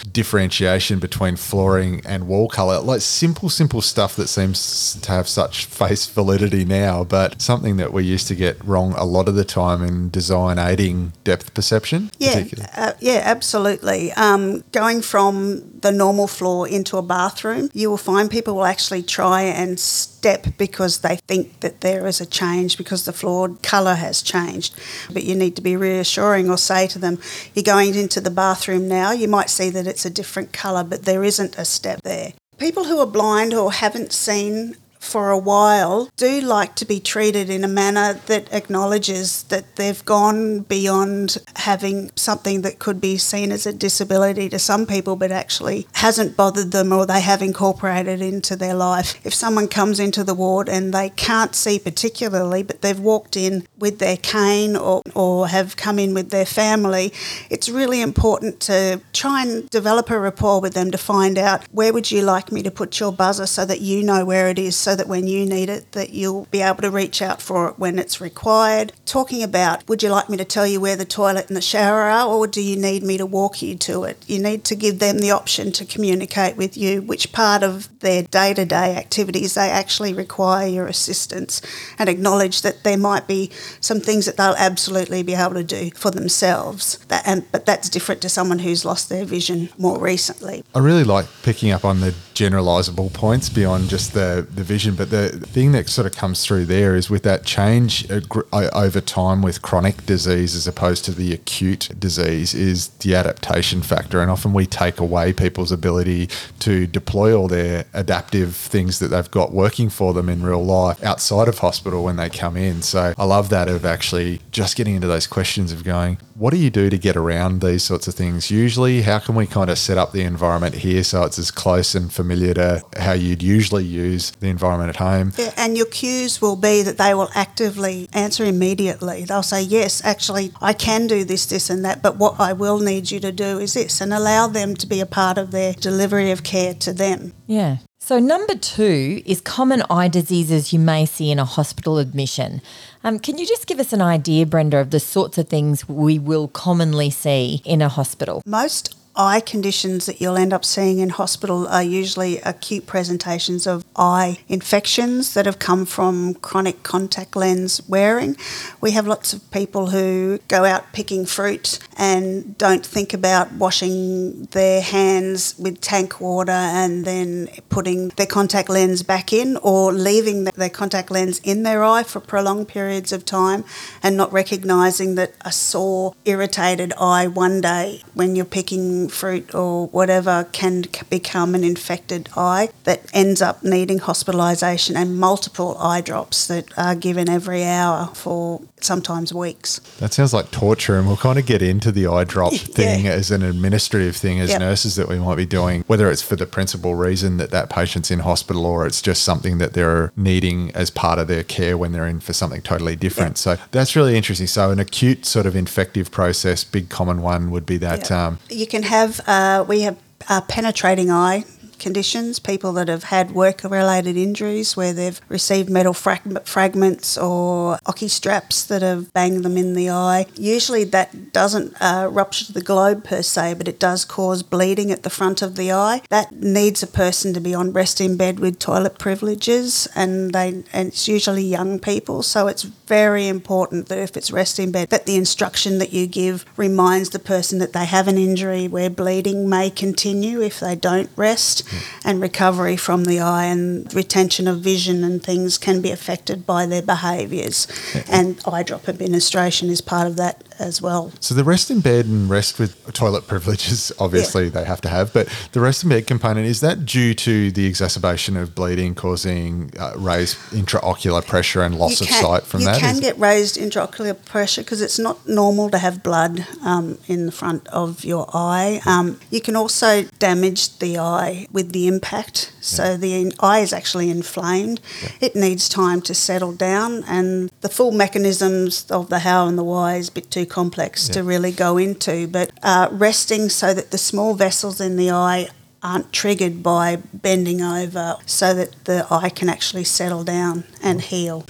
differentiation 0.57 0.99
between 0.99 1.35
flooring 1.35 2.01
and 2.05 2.27
wall 2.27 2.47
color, 2.47 2.79
like 2.79 3.01
simple, 3.01 3.49
simple 3.49 3.81
stuff 3.81 4.15
that 4.15 4.27
seems 4.27 4.99
to 5.01 5.11
have 5.11 5.27
such 5.27 5.65
face 5.65 6.07
validity 6.07 6.65
now, 6.65 7.03
but 7.03 7.41
something 7.41 7.77
that 7.77 7.93
we 7.93 8.03
used 8.03 8.27
to 8.27 8.35
get 8.35 8.63
wrong 8.65 8.93
a 8.93 9.03
lot 9.03 9.27
of 9.27 9.35
the 9.35 9.45
time 9.45 9.83
in 9.83 10.09
design 10.09 10.57
aiding 10.57 11.13
depth 11.23 11.53
perception. 11.53 12.09
Yeah, 12.17 12.43
uh, 12.75 12.93
yeah, 12.99 13.21
absolutely. 13.23 14.11
Um, 14.13 14.63
going 14.71 15.01
from 15.01 15.76
the 15.81 15.91
normal 15.91 16.27
floor 16.27 16.67
into 16.67 16.97
a 16.97 17.01
bathroom, 17.01 17.69
you 17.73 17.89
will 17.89 17.97
find 17.97 18.29
people 18.29 18.55
will 18.55 18.65
actually 18.65 19.03
try 19.03 19.43
and 19.43 19.79
step 19.79 20.47
because 20.57 20.99
they 20.99 21.17
think 21.27 21.59
that 21.59 21.81
there 21.81 22.07
is 22.07 22.19
a 22.19 22.25
change 22.25 22.77
because 22.77 23.05
the 23.05 23.13
floor 23.13 23.49
colour 23.61 23.95
has 23.95 24.21
changed. 24.21 24.75
But 25.11 25.23
you 25.23 25.35
need 25.35 25.55
to 25.55 25.61
be 25.61 25.75
reassuring 25.75 26.49
or 26.49 26.57
say 26.57 26.87
to 26.87 26.99
them, 26.99 27.19
you're 27.53 27.63
going 27.63 27.95
into 27.95 28.19
the 28.19 28.31
bathroom 28.31 28.87
now, 28.87 29.11
you 29.11 29.27
might 29.27 29.49
see 29.49 29.69
that 29.69 29.87
it's 29.87 30.05
a 30.05 30.09
different 30.09 30.51
colour, 30.53 30.83
but 30.83 31.03
there 31.03 31.23
isn't 31.23 31.57
a 31.57 31.65
step 31.65 32.01
there. 32.03 32.33
People 32.57 32.85
who 32.85 32.99
are 32.99 33.05
blind 33.05 33.53
or 33.53 33.71
haven't 33.71 34.11
seen 34.11 34.75
for 35.07 35.29
a 35.29 35.37
while 35.37 36.09
do 36.17 36.41
like 36.41 36.75
to 36.75 36.85
be 36.85 36.99
treated 36.99 37.49
in 37.49 37.63
a 37.63 37.67
manner 37.67 38.13
that 38.25 38.51
acknowledges 38.53 39.43
that 39.43 39.77
they've 39.77 40.03
gone 40.03 40.59
beyond 40.59 41.37
having 41.55 42.11
something 42.15 42.61
that 42.61 42.77
could 42.79 42.99
be 42.99 43.17
seen 43.17 43.51
as 43.51 43.65
a 43.65 43.71
disability 43.71 44.49
to 44.49 44.59
some 44.59 44.85
people 44.85 45.15
but 45.15 45.31
actually 45.31 45.87
hasn't 45.93 46.35
bothered 46.35 46.71
them 46.71 46.91
or 46.91 47.05
they 47.05 47.21
have 47.21 47.41
incorporated 47.41 48.21
into 48.21 48.55
their 48.55 48.73
life. 48.73 49.15
If 49.25 49.33
someone 49.33 49.69
comes 49.69 49.99
into 49.99 50.23
the 50.23 50.33
ward 50.33 50.67
and 50.67 50.93
they 50.93 51.09
can't 51.11 51.55
see 51.55 51.79
particularly 51.79 52.61
but 52.63 52.81
they've 52.81 52.99
walked 52.99 53.37
in 53.37 53.65
with 53.77 53.99
their 53.99 54.17
cane 54.17 54.75
or, 54.75 55.01
or 55.15 55.47
have 55.47 55.77
come 55.77 55.99
in 55.99 56.13
with 56.13 56.31
their 56.31 56.45
family, 56.45 57.13
it's 57.49 57.69
really 57.69 58.01
important 58.01 58.59
to 58.61 58.99
try 59.13 59.43
and 59.43 59.69
develop 59.69 60.09
a 60.09 60.19
rapport 60.19 60.59
with 60.59 60.73
them 60.73 60.91
to 60.91 60.97
find 60.97 61.37
out 61.37 61.63
where 61.71 61.93
would 61.93 62.11
you 62.11 62.21
like 62.21 62.51
me 62.51 62.61
to 62.63 62.71
put 62.71 62.99
your 62.99 63.13
buzzer 63.13 63.47
so 63.47 63.63
that 63.63 63.79
you 63.79 64.03
know 64.03 64.25
where 64.25 64.49
it 64.49 64.59
is 64.59 64.75
so 64.75 64.96
that 64.97 65.07
when 65.07 65.27
you 65.27 65.45
need 65.45 65.69
it 65.69 65.91
that 65.93 66.11
you'll 66.11 66.45
be 66.51 66.61
able 66.61 66.81
to 66.81 66.91
reach 66.91 67.21
out 67.21 67.41
for 67.41 67.69
it 67.69 67.79
when 67.79 67.97
it's 67.99 68.21
required. 68.21 68.93
Talking 69.05 69.43
about 69.43 69.87
would 69.87 70.03
you 70.03 70.09
like 70.09 70.29
me 70.29 70.37
to 70.37 70.45
tell 70.45 70.67
you 70.67 70.81
where 70.81 70.95
the 70.95 71.05
toilet 71.05 71.47
and 71.47 71.55
the 71.55 71.61
shower 71.61 72.01
are 72.03 72.27
or 72.27 72.47
do 72.47 72.61
you 72.61 72.75
need 72.75 73.03
me 73.03 73.17
to 73.17 73.25
walk 73.25 73.61
you 73.61 73.75
to 73.75 74.03
it? 74.03 74.23
You 74.27 74.39
need 74.39 74.63
to 74.65 74.75
give 74.75 74.99
them 74.99 75.19
the 75.19 75.31
option 75.31 75.71
to 75.73 75.85
communicate 75.85 76.57
with 76.57 76.77
you 76.77 77.01
which 77.01 77.31
part 77.31 77.63
of 77.63 77.87
their 77.99 78.23
day-to-day 78.23 78.95
activities 78.95 79.53
they 79.53 79.69
actually 79.69 80.13
require 80.13 80.67
your 80.67 80.87
assistance 80.87 81.61
and 81.97 82.09
acknowledge 82.09 82.61
that 82.61 82.83
there 82.83 82.97
might 82.97 83.27
be 83.27 83.51
some 83.79 83.99
things 83.99 84.25
that 84.25 84.37
they'll 84.37 84.55
absolutely 84.57 85.23
be 85.23 85.33
able 85.33 85.53
to 85.53 85.63
do 85.63 85.91
for 85.91 86.11
themselves. 86.11 86.97
That, 87.07 87.27
and, 87.27 87.49
but 87.51 87.65
that's 87.65 87.89
different 87.89 88.21
to 88.21 88.29
someone 88.29 88.59
who's 88.59 88.85
lost 88.85 89.09
their 89.09 89.25
vision 89.25 89.69
more 89.77 89.99
recently. 89.99 90.63
I 90.75 90.79
really 90.79 91.03
like 91.03 91.25
picking 91.43 91.71
up 91.71 91.85
on 91.85 92.01
the 92.01 92.13
generalizable 92.33 93.11
points 93.13 93.49
beyond 93.49 93.89
just 93.89 94.13
the, 94.13 94.47
the 94.53 94.63
vision, 94.63 94.86
but 94.95 95.09
the 95.09 95.29
thing 95.29 95.71
that 95.73 95.89
sort 95.89 96.05
of 96.05 96.15
comes 96.15 96.45
through 96.45 96.65
there 96.65 96.95
is 96.95 97.09
with 97.09 97.23
that 97.23 97.43
change 97.45 98.09
uh, 98.09 98.21
o- 98.53 98.69
over 98.73 99.01
time 99.01 99.41
with 99.41 99.61
chronic 99.61 100.05
disease 100.05 100.55
as 100.55 100.67
opposed 100.67 101.05
to 101.05 101.11
the 101.11 101.33
acute 101.33 101.89
disease 101.99 102.53
is 102.53 102.89
the 102.99 103.15
adaptation 103.15 103.81
factor. 103.81 104.21
And 104.21 104.29
often 104.29 104.53
we 104.53 104.65
take 104.65 104.99
away 104.99 105.33
people's 105.33 105.71
ability 105.71 106.29
to 106.59 106.87
deploy 106.87 107.35
all 107.37 107.47
their 107.47 107.85
adaptive 107.93 108.55
things 108.55 108.99
that 108.99 109.09
they've 109.09 109.31
got 109.31 109.51
working 109.51 109.89
for 109.89 110.13
them 110.13 110.29
in 110.29 110.43
real 110.43 110.63
life 110.63 111.03
outside 111.03 111.47
of 111.47 111.59
hospital 111.59 112.03
when 112.03 112.15
they 112.15 112.29
come 112.29 112.57
in. 112.57 112.81
So 112.81 113.13
I 113.17 113.23
love 113.25 113.49
that 113.49 113.67
of 113.67 113.85
actually 113.85 114.41
just 114.51 114.75
getting 114.75 114.95
into 114.95 115.07
those 115.07 115.27
questions 115.27 115.71
of 115.71 115.83
going, 115.83 116.17
what 116.37 116.51
do 116.51 116.57
you 116.57 116.69
do 116.69 116.89
to 116.89 116.97
get 116.97 117.15
around 117.15 117.61
these 117.61 117.83
sorts 117.83 118.07
of 118.07 118.13
things? 118.13 118.51
Usually, 118.51 119.01
how 119.01 119.17
can 119.17 119.33
we 119.33 119.47
kind 119.47 119.69
of 119.69 119.77
set 119.79 119.97
up 119.97 120.11
the 120.11 120.21
environment 120.21 120.75
here 120.75 121.03
so 121.03 121.23
it's 121.23 121.39
as 121.39 121.49
close 121.49 121.95
and 121.95 122.13
familiar 122.13 122.53
to 122.53 122.83
how 122.97 123.13
you'd 123.13 123.41
usually 123.41 123.83
use 123.83 124.31
the 124.39 124.47
environment 124.47 124.89
at 124.89 124.97
home? 124.97 125.33
Yeah, 125.37 125.53
and 125.57 125.75
your 125.75 125.87
cues 125.87 126.39
will 126.39 126.55
be 126.55 126.83
that 126.83 126.99
they 126.99 127.13
will 127.15 127.29
actively 127.33 128.07
answer 128.13 128.45
immediately. 128.45 129.25
They'll 129.25 129.41
say, 129.41 129.63
Yes, 129.63 130.03
actually, 130.05 130.51
I 130.61 130.73
can 130.73 131.07
do 131.07 131.23
this, 131.23 131.47
this, 131.47 131.71
and 131.71 131.83
that, 131.85 132.03
but 132.03 132.17
what 132.17 132.39
I 132.39 132.53
will 132.53 132.79
need 132.79 133.09
you 133.09 133.19
to 133.21 133.31
do 133.31 133.57
is 133.57 133.73
this, 133.73 133.99
and 133.99 134.13
allow 134.13 134.47
them 134.47 134.75
to 134.75 134.87
be 134.87 134.99
a 134.99 135.07
part 135.07 135.39
of 135.39 135.49
their 135.51 135.73
delivery 135.73 136.29
of 136.29 136.43
care 136.43 136.75
to 136.75 136.93
them. 136.93 137.33
Yeah. 137.47 137.77
So, 138.07 138.19
number 138.19 138.55
two 138.55 139.21
is 139.25 139.41
common 139.41 139.83
eye 139.89 140.07
diseases 140.07 140.71
you 140.71 140.79
may 140.79 141.05
see 141.05 141.29
in 141.29 141.39
a 141.39 141.43
hospital 141.43 141.97
admission. 141.97 142.61
Um, 143.07 143.19
can 143.19 143.37
you 143.37 143.47
just 143.47 143.67
give 143.67 143.79
us 143.79 143.93
an 143.93 144.01
idea, 144.01 144.45
Brenda, 144.45 144.79
of 144.79 144.89
the 144.89 144.99
sorts 144.99 145.37
of 145.37 145.47
things 145.47 145.87
we 145.87 146.19
will 146.19 146.49
commonly 146.49 147.09
see 147.09 147.61
in 147.63 147.81
a 147.81 147.87
hospital? 147.87 148.41
Most 148.45 148.97
eye 149.17 149.39
conditions 149.39 150.05
that 150.05 150.21
you'll 150.21 150.37
end 150.37 150.53
up 150.53 150.63
seeing 150.63 150.99
in 150.99 151.09
hospital 151.09 151.67
are 151.67 151.83
usually 151.83 152.37
acute 152.41 152.85
presentations 152.85 153.65
of 153.65 153.83
eye 153.95 154.37
infections 154.47 155.33
that 155.33 155.45
have 155.45 155.59
come 155.59 155.85
from 155.85 156.35
chronic 156.35 156.83
contact 156.83 157.35
lens 157.35 157.81
wearing. 157.87 158.37
We 158.79 158.91
have 158.91 159.07
lots 159.07 159.33
of 159.33 159.49
people 159.51 159.87
who 159.87 160.39
go 160.47 160.63
out 160.63 160.93
picking 160.93 161.25
fruit 161.25 161.79
and 161.97 162.57
don't 162.57 162.85
think 162.85 163.13
about 163.13 163.51
washing 163.53 164.45
their 164.51 164.81
hands 164.81 165.55
with 165.57 165.81
tank 165.81 166.21
water 166.21 166.51
and 166.51 167.03
then 167.05 167.49
putting 167.69 168.09
their 168.09 168.27
contact 168.27 168.69
lens 168.69 169.01
back 169.01 169.33
in 169.33 169.57
or 169.57 169.91
leaving 169.91 170.43
their 170.43 170.69
contact 170.69 171.09
lens 171.09 171.39
in 171.43 171.63
their 171.63 171.83
eye 171.83 172.03
for 172.03 172.19
prolonged 172.19 172.67
periods 172.67 173.11
of 173.11 173.25
time 173.25 173.63
and 174.03 174.15
not 174.15 174.31
recognizing 174.31 175.15
that 175.15 175.33
a 175.41 175.51
sore, 175.51 176.13
irritated 176.25 176.93
eye 176.99 177.25
one 177.25 177.61
day 177.61 178.03
when 178.13 178.35
you're 178.35 178.45
picking 178.45 179.06
passion 179.07 179.17
fruit 179.17 179.55
or 179.55 179.87
whatever 179.87 180.47
can 180.51 180.83
become 181.09 181.55
an 181.55 181.63
infected 181.63 182.29
eye 182.35 182.69
that 182.83 183.01
ends 183.13 183.41
up 183.41 183.63
needing 183.63 183.99
hospitalisation 183.99 184.95
and 184.95 185.17
multiple 185.19 185.77
eye 185.79 186.01
drops 186.01 186.47
that 186.47 186.65
are 186.77 186.95
given 186.95 187.29
every 187.29 187.63
hour 187.63 188.07
for 188.13 188.61
sometimes 188.79 189.33
weeks. 189.33 189.79
That 189.99 190.13
sounds 190.13 190.33
like 190.33 190.51
torture, 190.51 190.97
and 190.99 191.07
we'll 191.07 191.17
kind 191.17 191.39
of 191.39 191.45
get 191.47 191.61
into 191.63 191.91
the 191.91 192.05
eye 192.07 192.25
drop 192.25 192.53
thing 192.77 193.05
Yeah. 193.05 193.11
as 193.13 193.31
an 193.31 193.41
administrative 193.43 194.15
thing 194.15 194.39
as 194.39 194.49
Yep. 194.51 194.59
nurses 194.59 194.95
that 194.97 195.09
we 195.09 195.17
might 195.17 195.35
be 195.35 195.47
doing, 195.47 195.83
whether 195.87 196.11
it's 196.11 196.21
for 196.21 196.35
the 196.35 196.45
principal 196.45 196.93
reason 196.95 197.37
that 197.37 197.49
that 197.51 197.69
patient's 197.69 198.11
in 198.11 198.19
hospital 198.19 198.65
or 198.65 198.85
it's 198.85 199.01
just 199.01 199.23
something 199.23 199.57
that 199.57 199.73
they're 199.73 200.11
needing 200.15 200.71
as 200.75 200.89
part 200.91 201.17
of 201.19 201.27
their 201.27 201.43
care 201.43 201.75
when 201.77 201.91
they're 201.91 202.07
in 202.07 202.19
for 202.19 202.33
something 202.33 202.61
totally 202.61 202.95
different. 202.95 203.37
So 203.39 203.57
that's 203.71 203.95
really 203.95 204.15
interesting. 204.15 204.47
So 204.47 204.69
an 204.71 204.79
acute 204.79 205.25
sort 205.25 205.45
of 205.47 205.55
infective 205.55 206.11
process, 206.11 206.63
big 206.63 206.89
common 206.89 207.21
one 207.23 207.49
would 207.51 207.65
be 207.65 207.77
that. 207.77 208.09
Yeah. 208.09 208.27
Um, 208.27 208.39
you 208.49 208.67
can 208.67 208.83
have, 208.83 208.96
uh, 209.27 209.65
we 209.67 209.81
have 209.81 209.97
a 210.29 210.41
penetrating 210.41 211.09
eye 211.11 211.45
conditions, 211.79 212.39
people 212.39 212.73
that 212.73 212.87
have 212.87 213.05
had 213.05 213.31
work 213.31 213.63
related 213.63 214.17
injuries 214.17 214.75
where 214.75 214.93
they've 214.93 215.21
received 215.29 215.69
metal 215.69 215.93
frag- 215.93 216.43
fragments 216.45 217.17
or 217.17 217.79
hockey 217.85 218.07
straps 218.07 218.63
that 218.65 218.81
have 218.81 219.13
banged 219.13 219.43
them 219.43 219.57
in 219.57 219.73
the 219.73 219.89
eye. 219.89 220.25
Usually 220.35 220.83
that 220.85 221.33
doesn't 221.33 221.75
uh, 221.81 222.07
rupture 222.11 222.53
the 222.53 222.61
globe 222.61 223.03
per 223.03 223.21
se, 223.21 223.55
but 223.55 223.67
it 223.67 223.79
does 223.79 224.05
cause 224.05 224.43
bleeding 224.43 224.91
at 224.91 225.03
the 225.03 225.09
front 225.09 225.41
of 225.41 225.55
the 225.55 225.71
eye. 225.71 226.01
That 226.09 226.31
needs 226.31 226.83
a 226.83 226.87
person 226.87 227.33
to 227.33 227.39
be 227.39 227.53
on 227.53 227.73
rest 227.73 228.01
in 228.01 228.17
bed 228.17 228.39
with 228.39 228.59
toilet 228.59 228.97
privileges, 228.97 229.87
and 229.95 230.33
they 230.33 230.63
and 230.73 230.89
it's 230.89 231.07
usually 231.07 231.43
young 231.43 231.79
people, 231.79 232.23
so 232.23 232.47
it's 232.47 232.63
very 232.63 233.27
important 233.27 233.87
that 233.87 233.97
if 233.97 234.15
it's 234.15 234.31
rest 234.31 234.59
in 234.59 234.71
bed, 234.71 234.89
that 234.89 235.05
the 235.05 235.15
instruction 235.15 235.77
that 235.79 235.93
you 235.93 236.07
give 236.07 236.45
reminds 236.55 237.09
the 237.09 237.19
person 237.19 237.59
that 237.59 237.73
they 237.73 237.85
have 237.85 238.07
an 238.07 238.17
injury 238.17 238.67
where 238.67 238.89
bleeding 238.89 239.49
may 239.49 239.69
continue 239.69 240.41
if 240.41 240.59
they 240.59 240.75
don't 240.75 241.09
rest, 241.15 241.66
and 242.03 242.21
recovery 242.21 242.77
from 242.77 243.05
the 243.05 243.19
eye 243.19 243.45
and 243.45 243.93
retention 243.93 244.47
of 244.47 244.59
vision 244.59 245.03
and 245.03 245.23
things 245.23 245.57
can 245.57 245.81
be 245.81 245.91
affected 245.91 246.45
by 246.45 246.65
their 246.65 246.81
behaviours. 246.81 247.67
And 248.09 248.39
eye 248.45 248.63
drop 248.63 248.87
administration 248.87 249.69
is 249.69 249.81
part 249.81 250.07
of 250.07 250.15
that 250.17 250.43
as 250.59 250.81
well. 250.81 251.11
So 251.19 251.35
the 251.35 251.43
rest 251.43 251.71
in 251.71 251.81
bed 251.81 252.05
and 252.05 252.29
rest 252.29 252.59
with 252.59 252.93
toilet 252.93 253.27
privileges, 253.27 253.91
obviously 253.99 254.49
they 254.49 254.65
have 254.65 254.81
to 254.81 254.89
have, 254.89 255.13
but 255.13 255.27
the 255.51 255.59
rest 255.59 255.83
in 255.83 255.89
bed 255.89 256.07
component 256.07 256.47
is 256.47 256.61
that 256.61 256.85
due 256.85 257.13
to 257.13 257.51
the 257.51 257.65
exacerbation 257.65 258.37
of 258.37 258.55
bleeding 258.55 258.95
causing 258.95 259.71
uh, 259.79 259.93
raised 259.95 260.37
intraocular 260.51 261.25
pressure 261.25 261.61
and 261.61 261.77
loss 261.77 262.01
of 262.01 262.07
sight 262.07 262.43
from 262.43 262.61
you 262.61 262.67
that? 262.67 262.75
You 262.75 262.81
can 262.81 262.99
get 262.99 263.17
raised 263.17 263.57
intraocular 263.57 264.23
pressure 264.25 264.61
because 264.61 264.81
it's 264.81 264.99
not 264.99 265.27
normal 265.27 265.69
to 265.69 265.77
have 265.77 266.03
blood 266.03 266.45
um, 266.63 266.97
in 267.07 267.25
the 267.25 267.31
front 267.31 267.67
of 267.67 268.03
your 268.03 268.29
eye. 268.33 268.81
Um, 268.85 269.19
you 269.29 269.41
can 269.41 269.55
also 269.55 270.03
damage 270.19 270.79
the 270.79 270.97
eye 270.97 271.47
with 271.51 271.71
the 271.71 271.87
impact. 271.87 272.53
So 272.61 272.97
the 272.97 273.33
eye 273.39 273.59
is 273.59 273.71
actually 273.71 274.09
inflamed. 274.09 274.81
It 275.21 275.35
needs 275.35 275.69
time 275.69 276.01
to 276.01 276.13
settle 276.13 276.51
down, 276.51 277.03
and 277.07 277.49
the 277.61 277.69
full 277.69 277.91
mechanisms 277.91 278.89
of 278.91 279.09
the 279.09 279.19
how 279.19 279.47
and 279.47 279.57
the 279.57 279.63
why 279.63 279.95
is 279.95 280.09
a 280.09 280.11
bit 280.11 280.29
too 280.29 280.45
complex 280.47 281.07
to 281.09 281.23
really 281.23 281.51
go 281.51 281.77
into. 281.77 282.27
But 282.27 282.51
uh, 282.63 282.87
resting 282.91 283.49
so 283.49 283.73
that 283.73 283.91
the 283.91 283.97
small 283.97 284.33
vessels 284.33 284.81
in 284.81 284.97
the 284.97 285.11
eye 285.11 285.49
aren't 285.83 286.11
triggered 286.11 286.63
by 286.63 286.97
bending 287.13 287.61
over 287.61 288.17
so 288.25 288.53
that 288.53 288.73
the 288.85 289.05
eye 289.11 289.29
can 289.29 289.47
actually 289.47 289.83
settle 289.83 290.23
down 290.23 290.63
and 290.81 291.01
heal. 291.01 291.45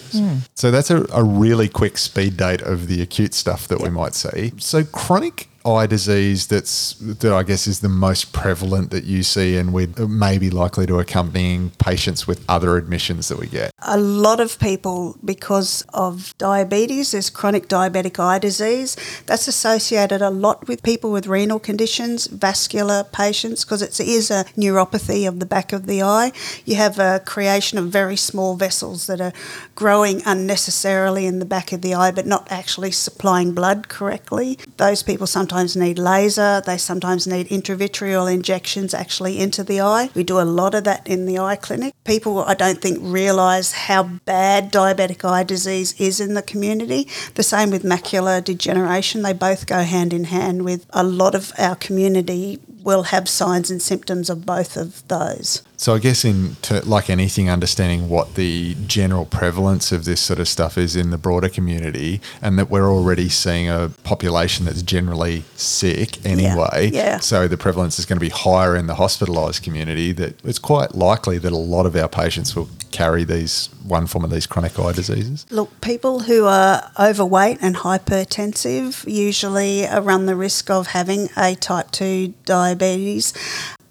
So 0.53 0.69
that's 0.69 0.91
a, 0.91 1.05
a 1.13 1.23
really 1.23 1.69
quick 1.69 1.97
speed 1.97 2.35
date 2.35 2.61
of 2.61 2.87
the 2.87 3.01
acute 3.01 3.33
stuff 3.33 3.67
that 3.69 3.79
we 3.81 3.89
might 3.89 4.13
see. 4.15 4.51
So 4.57 4.83
chronic 4.83 5.47
eye 5.67 5.87
disease 5.87 6.47
that's 6.47 6.93
that 6.93 7.33
I 7.33 7.43
guess 7.43 7.67
is 7.67 7.81
the 7.81 7.89
most 7.89 8.31
prevalent 8.31 8.91
that 8.91 9.03
you 9.03 9.23
see 9.23 9.57
and 9.57 9.73
we 9.73 9.87
may 10.07 10.37
be 10.37 10.49
likely 10.49 10.85
to 10.87 10.99
accompanying 10.99 11.71
patients 11.77 12.25
with 12.25 12.43
other 12.47 12.77
admissions 12.77 13.27
that 13.27 13.37
we 13.37 13.47
get. 13.47 13.71
A 13.79 13.97
lot 13.97 14.39
of 14.39 14.59
people, 14.59 15.17
because 15.23 15.83
of 15.93 16.33
diabetes, 16.37 17.11
there's 17.11 17.29
chronic 17.29 17.67
diabetic 17.67 18.19
eye 18.19 18.39
disease. 18.39 18.95
That's 19.25 19.47
associated 19.47 20.21
a 20.21 20.29
lot 20.29 20.67
with 20.67 20.83
people 20.83 21.11
with 21.11 21.27
renal 21.27 21.59
conditions, 21.59 22.27
vascular 22.27 23.03
patients, 23.03 23.65
because 23.65 23.81
it 23.81 23.99
is 23.99 24.31
a 24.31 24.45
neuropathy 24.55 25.27
of 25.27 25.39
the 25.39 25.45
back 25.45 25.73
of 25.73 25.85
the 25.87 26.01
eye. 26.01 26.31
You 26.65 26.75
have 26.75 26.99
a 26.99 27.21
creation 27.25 27.77
of 27.77 27.87
very 27.87 28.15
small 28.15 28.55
vessels 28.55 29.07
that 29.07 29.19
are 29.21 29.33
growing 29.75 30.21
unnecessarily 30.25 31.25
in 31.25 31.39
the 31.39 31.45
back 31.45 31.71
of 31.71 31.81
the 31.81 31.93
eye, 31.93 32.11
but 32.11 32.25
not 32.25 32.47
actually 32.51 32.91
supplying 32.91 33.53
blood 33.53 33.87
correctly. 33.87 34.57
Those 34.77 35.03
people 35.03 35.27
sometimes 35.27 35.56
need 35.65 35.97
laser, 35.97 36.61
they 36.65 36.77
sometimes 36.77 37.27
need 37.27 37.47
intravitreal 37.49 38.31
injections 38.31 38.93
actually 38.93 39.39
into 39.39 39.63
the 39.63 39.81
eye. 39.81 40.09
We 40.13 40.23
do 40.23 40.39
a 40.39 40.41
lot 40.41 40.75
of 40.75 40.83
that 40.83 41.07
in 41.07 41.25
the 41.25 41.39
eye 41.39 41.55
clinic. 41.55 41.93
People, 42.03 42.39
I 42.39 42.53
don't 42.53 42.81
think, 42.81 42.99
realise 43.01 43.71
how 43.71 44.03
bad 44.03 44.71
diabetic 44.71 45.27
eye 45.27 45.43
disease 45.43 45.99
is 45.99 46.19
in 46.19 46.33
the 46.33 46.41
community. 46.41 47.07
The 47.35 47.43
same 47.43 47.71
with 47.71 47.83
macular 47.83 48.43
degeneration, 48.43 49.21
they 49.21 49.33
both 49.33 49.65
go 49.67 49.83
hand 49.83 50.13
in 50.13 50.25
hand 50.25 50.63
with 50.63 50.85
a 50.91 51.03
lot 51.03 51.35
of 51.35 51.51
our 51.57 51.75
community 51.75 52.59
will 52.83 53.03
have 53.03 53.27
signs 53.27 53.69
and 53.69 53.81
symptoms 53.81 54.29
of 54.29 54.45
both 54.45 54.77
of 54.77 55.05
those. 55.09 55.61
So 55.77 55.93
I 55.93 55.99
guess 55.99 56.25
in 56.25 56.55
to, 56.63 56.83
like 56.85 57.09
anything, 57.09 57.49
understanding 57.49 58.09
what 58.09 58.33
the 58.33 58.75
general 58.87 59.25
prevalence 59.25 59.91
of 59.91 60.05
this 60.05 60.19
sort 60.19 60.39
of 60.39 60.47
stuff 60.47 60.77
is 60.77 60.95
in 60.95 61.11
the 61.11 61.19
broader 61.19 61.49
community, 61.49 62.19
and 62.41 62.57
that 62.57 62.69
we're 62.69 62.89
already 62.89 63.29
seeing 63.29 63.69
a 63.69 63.91
population 64.03 64.65
that's 64.65 64.81
generally 64.81 65.43
sick 65.55 66.25
anyway. 66.25 66.89
yeah. 66.91 67.19
So 67.19 67.47
the 67.47 67.57
prevalence 67.57 67.99
is 67.99 68.05
going 68.05 68.17
to 68.17 68.25
be 68.25 68.29
higher 68.29 68.75
in 68.75 68.87
the 68.87 68.95
hospitalised 68.95 69.61
community. 69.61 70.11
That 70.13 70.43
it's 70.43 70.59
quite 70.59 70.95
likely 70.95 71.37
that 71.37 71.51
a 71.51 71.57
lot 71.57 71.85
of 71.85 71.95
our 71.95 72.09
patients 72.09 72.55
will 72.55 72.69
carry 72.91 73.23
these 73.23 73.69
one 73.83 74.07
form 74.07 74.23
of 74.23 74.31
these 74.31 74.47
chronic 74.47 74.79
eye 74.79 74.91
diseases. 74.93 75.45
Look, 75.51 75.79
people 75.81 76.21
who 76.21 76.45
are 76.45 76.91
overweight 76.99 77.59
and 77.61 77.75
hypertensive 77.75 79.07
usually 79.07 79.85
run 79.85 80.25
the 80.25 80.35
risk 80.35 80.71
of 80.71 80.87
having 80.87 81.29
a 81.37 81.53
type 81.53 81.91
2 81.91 82.33
diabetes. 82.45 83.33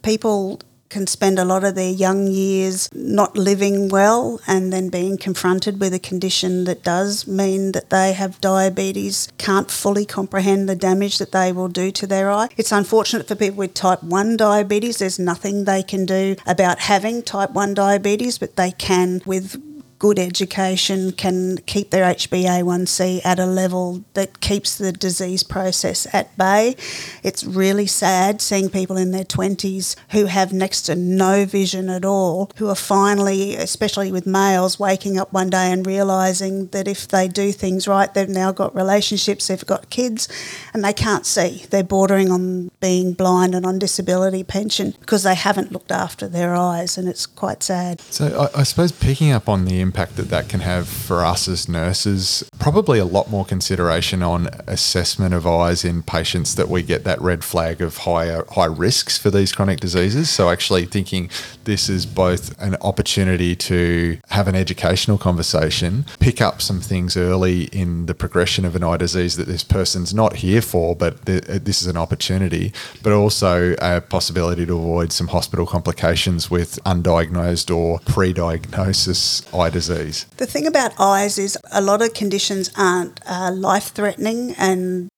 People 0.03 0.61
can 0.89 1.07
spend 1.07 1.39
a 1.39 1.45
lot 1.45 1.65
of 1.65 1.75
their 1.75 1.91
young 1.91 2.27
years 2.27 2.89
not 2.93 3.37
living 3.37 3.89
well 3.89 4.41
and 4.47 4.73
then 4.73 4.89
being 4.89 5.17
confronted 5.17 5.81
with 5.81 5.93
a 5.95 5.99
condition 5.99 6.65
that 6.65 6.83
does 6.83 7.27
mean 7.27 7.73
that 7.73 7.91
they 7.91 8.13
have 8.13 8.41
diabetes, 8.41 9.29
can't 9.39 9.71
fully 9.71 10.05
comprehend 10.05 10.69
the 10.69 10.77
damage 10.77 11.19
that 11.19 11.33
they 11.33 11.53
will 11.53 11.69
do 11.69 11.91
to 11.91 12.07
their 12.07 12.31
eye. 12.31 12.49
It's 12.57 12.73
unfortunate 12.73 13.29
for 13.29 13.35
people 13.35 13.59
with 13.59 13.75
type 13.75 14.03
1 14.03 14.37
diabetes. 14.37 14.99
There's 14.99 15.19
nothing 15.19 15.65
they 15.65 15.83
can 15.83 16.07
do 16.07 16.37
about 16.47 16.79
having 16.81 17.23
type 17.23 17.51
1 17.51 17.75
diabetes, 17.75 18.39
but 18.39 18.57
they 18.57 18.71
can 18.71 19.21
with 19.27 19.63
good 19.99 20.19
education 20.19 21.13
can 21.13 21.59
keep 21.67 21.91
their 21.91 22.05
HbA1c 22.05 23.25
at 23.25 23.39
a 23.39 23.47
level 23.47 24.05
that 24.15 24.41
keeps 24.41 24.77
the 24.77 24.93
disease 24.93 25.43
process 25.43 26.07
at 26.13 26.37
bay. 26.37 26.77
It's 27.23 27.45
really 27.45 27.87
sad 27.87 28.41
seeing 28.41 28.69
people 28.69 28.97
in 28.97 29.13
their 29.13 29.25
20s 29.25 29.97
who 30.11 30.27
have 30.27 30.53
next 30.53 30.83
to 30.83 30.95
no 30.95 31.45
vision 31.45 31.89
at 31.89 32.05
all, 32.05 32.51
who 32.57 32.69
are 32.69 32.75
finally, 32.75 33.57
especially 33.57 34.13
with 34.13 34.27
males, 34.27 34.79
waking 34.79 35.19
up 35.19 35.33
one 35.33 35.51
day 35.51 35.73
and 35.73 35.87
realising 35.87 36.67
that 36.69 36.87
if 36.87 37.09
they 37.09 37.29
do 37.29 37.53
things 37.53 37.89
right, 37.89 38.13
they've 38.13 38.29
now 38.29 38.53
got 38.53 38.75
relationships, 38.75 39.47
they've 39.47 39.67
got 39.67 39.91
kids, 39.91 40.29
and 40.75 40.85
they 40.85 40.93
can't 40.93 41.25
see. 41.25 41.65
They're 41.71 41.83
bordering 41.83 42.31
on 42.31 42.71
being 42.81 43.13
blind 43.13 43.55
and 43.55 43.65
on 43.65 43.79
disability 43.79 44.45
pension 44.45 44.95
because 45.01 45.23
they 45.23 45.35
haven't 45.35 45.73
looked 45.73 45.91
after 45.91 46.29
their 46.29 46.55
eyes, 46.55 46.99
and 46.99 47.09
it's 47.09 47.27
quite 47.27 47.63
sad. 47.63 48.01
So 48.01 48.51
I, 48.55 48.61
I 48.61 48.63
suppose 48.63 48.93
picking 48.93 49.31
up 49.31 49.49
on 49.49 49.65
the 49.65 49.86
impact 49.87 50.17
that 50.17 50.29
that 50.35 50.49
can 50.49 50.61
have 50.61 50.87
for 51.09 51.19
us 51.25 51.49
as 51.49 51.69
nurses, 51.69 52.25
probably 52.59 52.99
a 52.99 53.05
lot 53.05 53.31
more 53.31 53.45
consideration 53.45 54.23
on 54.23 54.49
assessment 54.67 55.33
of 55.39 55.47
eyes 55.47 55.85
in 55.85 56.03
patients 56.03 56.55
that 56.59 56.69
we 56.69 56.83
get 56.83 57.05
that 57.05 57.21
red 57.21 57.43
flag 57.53 57.81
of 57.81 57.93
higher 57.99 58.45
high 58.59 58.73
risks 58.87 59.17
for 59.23 59.31
these 59.31 59.53
chronic 59.53 59.79
diseases. 59.81 60.29
So 60.29 60.51
actually 60.51 60.85
thinking 60.87 61.31
this 61.65 61.89
is 61.89 62.03
both 62.07 62.45
an 62.61 62.75
opportunity 62.81 63.55
to 63.71 64.19
have 64.31 64.49
an 64.49 64.55
educational 64.55 65.19
conversation, 65.19 66.05
pick 66.19 66.41
up 66.41 66.61
some 66.61 66.81
things 66.81 67.17
early 67.17 67.65
in 67.83 68.07
the 68.07 68.15
progression 68.15 68.65
of 68.65 68.75
an 68.75 68.83
eye 68.83 68.97
disease 68.97 69.37
that 69.37 69.47
this 69.47 69.65
person's 69.65 70.13
not 70.13 70.37
here 70.37 70.63
for, 70.63 70.97
but 70.97 71.25
th- 71.27 71.49
uh, 71.49 71.59
this 71.63 71.81
is 71.83 71.87
an 71.87 71.97
opportunity, 71.97 72.73
but 73.03 73.13
also 73.13 73.75
a 73.81 74.01
possibility 74.01 74.65
to 74.67 74.77
avoid 74.77 75.13
some 75.13 75.29
hospital 75.29 75.67
complications 75.67 76.51
with 76.51 76.83
undiagnosed 76.85 77.75
or 77.75 78.01
pre-diagnosis 78.07 79.43
eye 79.55 79.71
disease. 79.77 80.27
The 80.39 80.47
thing 80.47 80.67
about 80.67 80.99
eyes 80.99 81.39
is 81.39 81.59
a 81.71 81.81
lot 81.81 82.01
of 82.03 82.15
conditions 82.15 82.71
aren't 82.77 83.21
uh, 83.27 83.51
life 83.53 83.89
threatening 83.99 84.55
and 84.59 85.09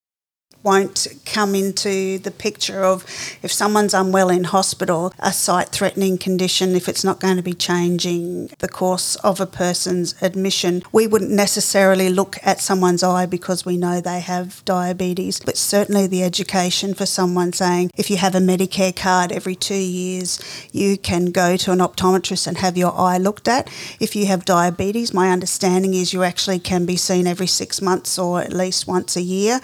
won't 0.62 1.06
come 1.24 1.54
into 1.54 2.18
the 2.18 2.30
picture 2.30 2.84
of 2.84 3.04
if 3.42 3.52
someone's 3.52 3.94
unwell 3.94 4.28
in 4.28 4.44
hospital, 4.44 5.12
a 5.18 5.32
sight 5.32 5.68
threatening 5.68 6.18
condition, 6.18 6.74
if 6.74 6.88
it's 6.88 7.04
not 7.04 7.20
going 7.20 7.36
to 7.36 7.42
be 7.42 7.54
changing 7.54 8.48
the 8.58 8.68
course 8.68 9.16
of 9.16 9.40
a 9.40 9.46
person's 9.46 10.14
admission, 10.20 10.82
we 10.92 11.06
wouldn't 11.06 11.30
necessarily 11.30 12.08
look 12.08 12.38
at 12.42 12.60
someone's 12.60 13.02
eye 13.02 13.26
because 13.26 13.64
we 13.64 13.76
know 13.76 14.00
they 14.00 14.20
have 14.20 14.64
diabetes. 14.64 15.40
But 15.40 15.56
certainly 15.56 16.06
the 16.06 16.22
education 16.22 16.94
for 16.94 17.06
someone 17.06 17.52
saying 17.52 17.90
if 17.96 18.10
you 18.10 18.16
have 18.16 18.34
a 18.34 18.40
Medicare 18.40 18.94
card 18.94 19.32
every 19.32 19.54
two 19.54 19.74
years, 19.74 20.40
you 20.72 20.98
can 20.98 21.26
go 21.26 21.56
to 21.56 21.72
an 21.72 21.78
optometrist 21.78 22.46
and 22.46 22.58
have 22.58 22.76
your 22.76 22.92
eye 22.98 23.18
looked 23.18 23.48
at. 23.48 23.68
If 24.00 24.16
you 24.16 24.26
have 24.26 24.44
diabetes, 24.44 25.14
my 25.14 25.30
understanding 25.30 25.94
is 25.94 26.12
you 26.12 26.24
actually 26.24 26.58
can 26.58 26.84
be 26.86 26.96
seen 26.96 27.26
every 27.26 27.46
six 27.46 27.80
months 27.80 28.18
or 28.18 28.40
at 28.40 28.52
least 28.52 28.86
once 28.86 29.16
a 29.16 29.22
year. 29.22 29.60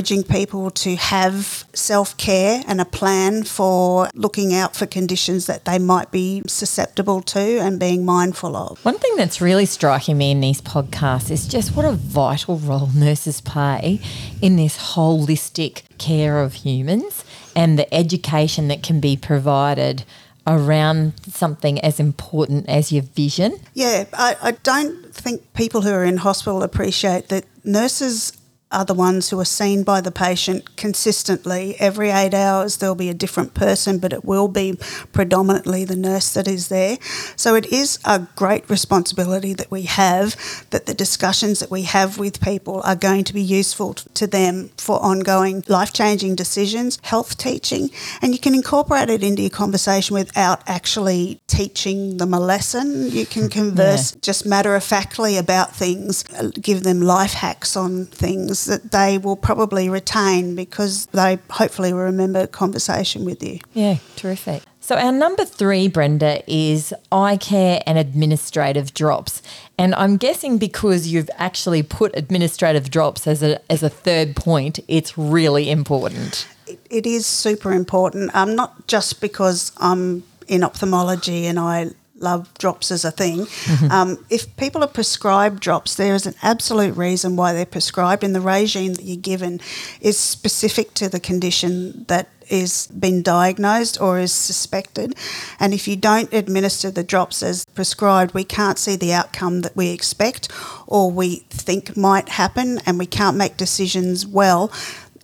Encouraging 0.00 0.24
people 0.24 0.70
to 0.70 0.96
have 0.96 1.66
self 1.74 2.16
care 2.16 2.62
and 2.66 2.80
a 2.80 2.86
plan 2.86 3.42
for 3.42 4.08
looking 4.14 4.54
out 4.54 4.74
for 4.74 4.86
conditions 4.86 5.44
that 5.44 5.66
they 5.66 5.78
might 5.78 6.10
be 6.10 6.42
susceptible 6.46 7.20
to 7.20 7.58
and 7.58 7.78
being 7.78 8.06
mindful 8.06 8.56
of. 8.56 8.82
One 8.82 8.98
thing 8.98 9.14
that's 9.16 9.42
really 9.42 9.66
striking 9.66 10.16
me 10.16 10.30
in 10.30 10.40
these 10.40 10.62
podcasts 10.62 11.30
is 11.30 11.46
just 11.46 11.76
what 11.76 11.84
a 11.84 11.92
vital 11.92 12.56
role 12.56 12.88
nurses 12.94 13.42
play 13.42 14.00
in 14.40 14.56
this 14.56 14.94
holistic 14.94 15.82
care 15.98 16.40
of 16.40 16.54
humans 16.54 17.22
and 17.54 17.78
the 17.78 17.92
education 17.92 18.68
that 18.68 18.82
can 18.82 19.00
be 19.00 19.18
provided 19.18 20.04
around 20.46 21.12
something 21.28 21.78
as 21.80 22.00
important 22.00 22.66
as 22.70 22.90
your 22.90 23.02
vision. 23.02 23.60
Yeah, 23.74 24.06
I, 24.14 24.36
I 24.40 24.50
don't 24.52 25.14
think 25.14 25.52
people 25.52 25.82
who 25.82 25.90
are 25.90 26.04
in 26.04 26.16
hospital 26.16 26.62
appreciate 26.62 27.28
that 27.28 27.44
nurses 27.64 28.32
are 28.72 28.84
the 28.84 28.94
ones 28.94 29.30
who 29.30 29.40
are 29.40 29.44
seen 29.44 29.82
by 29.82 30.00
the 30.00 30.12
patient 30.12 30.76
consistently. 30.76 31.74
Every 31.80 32.10
eight 32.10 32.34
hours, 32.34 32.76
there'll 32.76 32.94
be 32.94 33.08
a 33.08 33.14
different 33.14 33.52
person, 33.52 33.98
but 33.98 34.12
it 34.12 34.24
will 34.24 34.46
be 34.46 34.78
predominantly 35.12 35.84
the 35.84 35.96
nurse 35.96 36.32
that 36.34 36.46
is 36.46 36.68
there. 36.68 36.98
So 37.34 37.56
it 37.56 37.66
is 37.66 37.98
a 38.04 38.26
great 38.36 38.68
responsibility 38.70 39.54
that 39.54 39.70
we 39.70 39.82
have 39.82 40.36
that 40.70 40.86
the 40.86 40.94
discussions 40.94 41.58
that 41.58 41.70
we 41.70 41.82
have 41.82 42.18
with 42.18 42.40
people 42.40 42.80
are 42.84 42.94
going 42.94 43.24
to 43.24 43.34
be 43.34 43.42
useful 43.42 43.94
to 43.94 44.26
them 44.26 44.70
for 44.76 45.02
ongoing 45.02 45.64
life 45.66 45.92
changing 45.92 46.36
decisions, 46.36 46.98
health 47.02 47.38
teaching, 47.38 47.90
and 48.22 48.32
you 48.32 48.38
can 48.38 48.54
incorporate 48.54 49.10
it 49.10 49.24
into 49.24 49.42
your 49.42 49.50
conversation 49.50 50.14
without 50.14 50.62
actually 50.68 51.40
teaching 51.48 52.18
them 52.18 52.32
a 52.32 52.40
lesson. 52.40 53.10
You 53.10 53.26
can 53.26 53.48
converse 53.60 54.12
yeah. 54.12 54.20
just 54.22 54.46
matter 54.46 54.76
of 54.76 54.84
factly 54.84 55.36
about 55.36 55.74
things, 55.74 56.22
give 56.60 56.84
them 56.84 57.00
life 57.00 57.32
hacks 57.32 57.76
on 57.76 58.06
things 58.06 58.59
that 58.66 58.90
they 58.92 59.18
will 59.18 59.36
probably 59.36 59.88
retain 59.88 60.54
because 60.54 61.06
they 61.06 61.38
hopefully 61.50 61.92
will 61.92 62.02
remember 62.02 62.40
a 62.40 62.46
conversation 62.46 63.24
with 63.24 63.42
you. 63.42 63.58
Yeah, 63.72 63.96
terrific. 64.16 64.62
So, 64.82 64.96
our 64.96 65.12
number 65.12 65.44
three, 65.44 65.88
Brenda, 65.88 66.42
is 66.50 66.94
eye 67.12 67.36
care 67.36 67.80
and 67.86 67.98
administrative 67.98 68.94
drops. 68.94 69.42
And 69.78 69.94
I'm 69.94 70.16
guessing 70.16 70.58
because 70.58 71.06
you've 71.08 71.30
actually 71.36 71.82
put 71.82 72.16
administrative 72.16 72.90
drops 72.90 73.26
as 73.26 73.42
a, 73.42 73.60
as 73.70 73.82
a 73.82 73.88
third 73.90 74.34
point, 74.36 74.80
it's 74.88 75.16
really 75.18 75.70
important. 75.70 76.46
it, 76.66 76.80
it 76.90 77.06
is 77.06 77.26
super 77.26 77.72
important, 77.72 78.34
um, 78.34 78.56
not 78.56 78.86
just 78.86 79.20
because 79.20 79.72
I'm 79.76 80.22
in 80.48 80.64
ophthalmology 80.64 81.46
and 81.46 81.58
I 81.58 81.90
love 82.20 82.52
drops 82.58 82.90
as 82.90 83.04
a 83.04 83.10
thing. 83.10 83.40
Mm-hmm. 83.40 83.90
Um, 83.90 84.24
if 84.30 84.54
people 84.56 84.84
are 84.84 84.88
prescribed 84.88 85.60
drops, 85.60 85.94
there 85.94 86.14
is 86.14 86.26
an 86.26 86.34
absolute 86.42 86.96
reason 86.96 87.36
why 87.36 87.52
they're 87.52 87.66
prescribed, 87.66 88.22
and 88.22 88.34
the 88.34 88.40
regime 88.40 88.94
that 88.94 89.04
you're 89.04 89.16
given 89.16 89.60
is 90.00 90.18
specific 90.18 90.94
to 90.94 91.08
the 91.08 91.20
condition 91.20 92.04
that 92.08 92.28
is 92.50 92.88
been 92.88 93.22
diagnosed 93.22 94.00
or 94.00 94.18
is 94.18 94.32
suspected. 94.32 95.14
And 95.60 95.72
if 95.72 95.86
you 95.86 95.96
don't 95.96 96.32
administer 96.32 96.90
the 96.90 97.04
drops 97.04 97.42
as 97.42 97.64
prescribed, 97.74 98.34
we 98.34 98.44
can't 98.44 98.76
see 98.76 98.96
the 98.96 99.12
outcome 99.12 99.60
that 99.60 99.76
we 99.76 99.90
expect 99.90 100.48
or 100.86 101.10
we 101.10 101.36
think 101.48 101.96
might 101.96 102.28
happen, 102.30 102.80
and 102.84 102.98
we 102.98 103.06
can't 103.06 103.36
make 103.36 103.56
decisions 103.56 104.26
well 104.26 104.72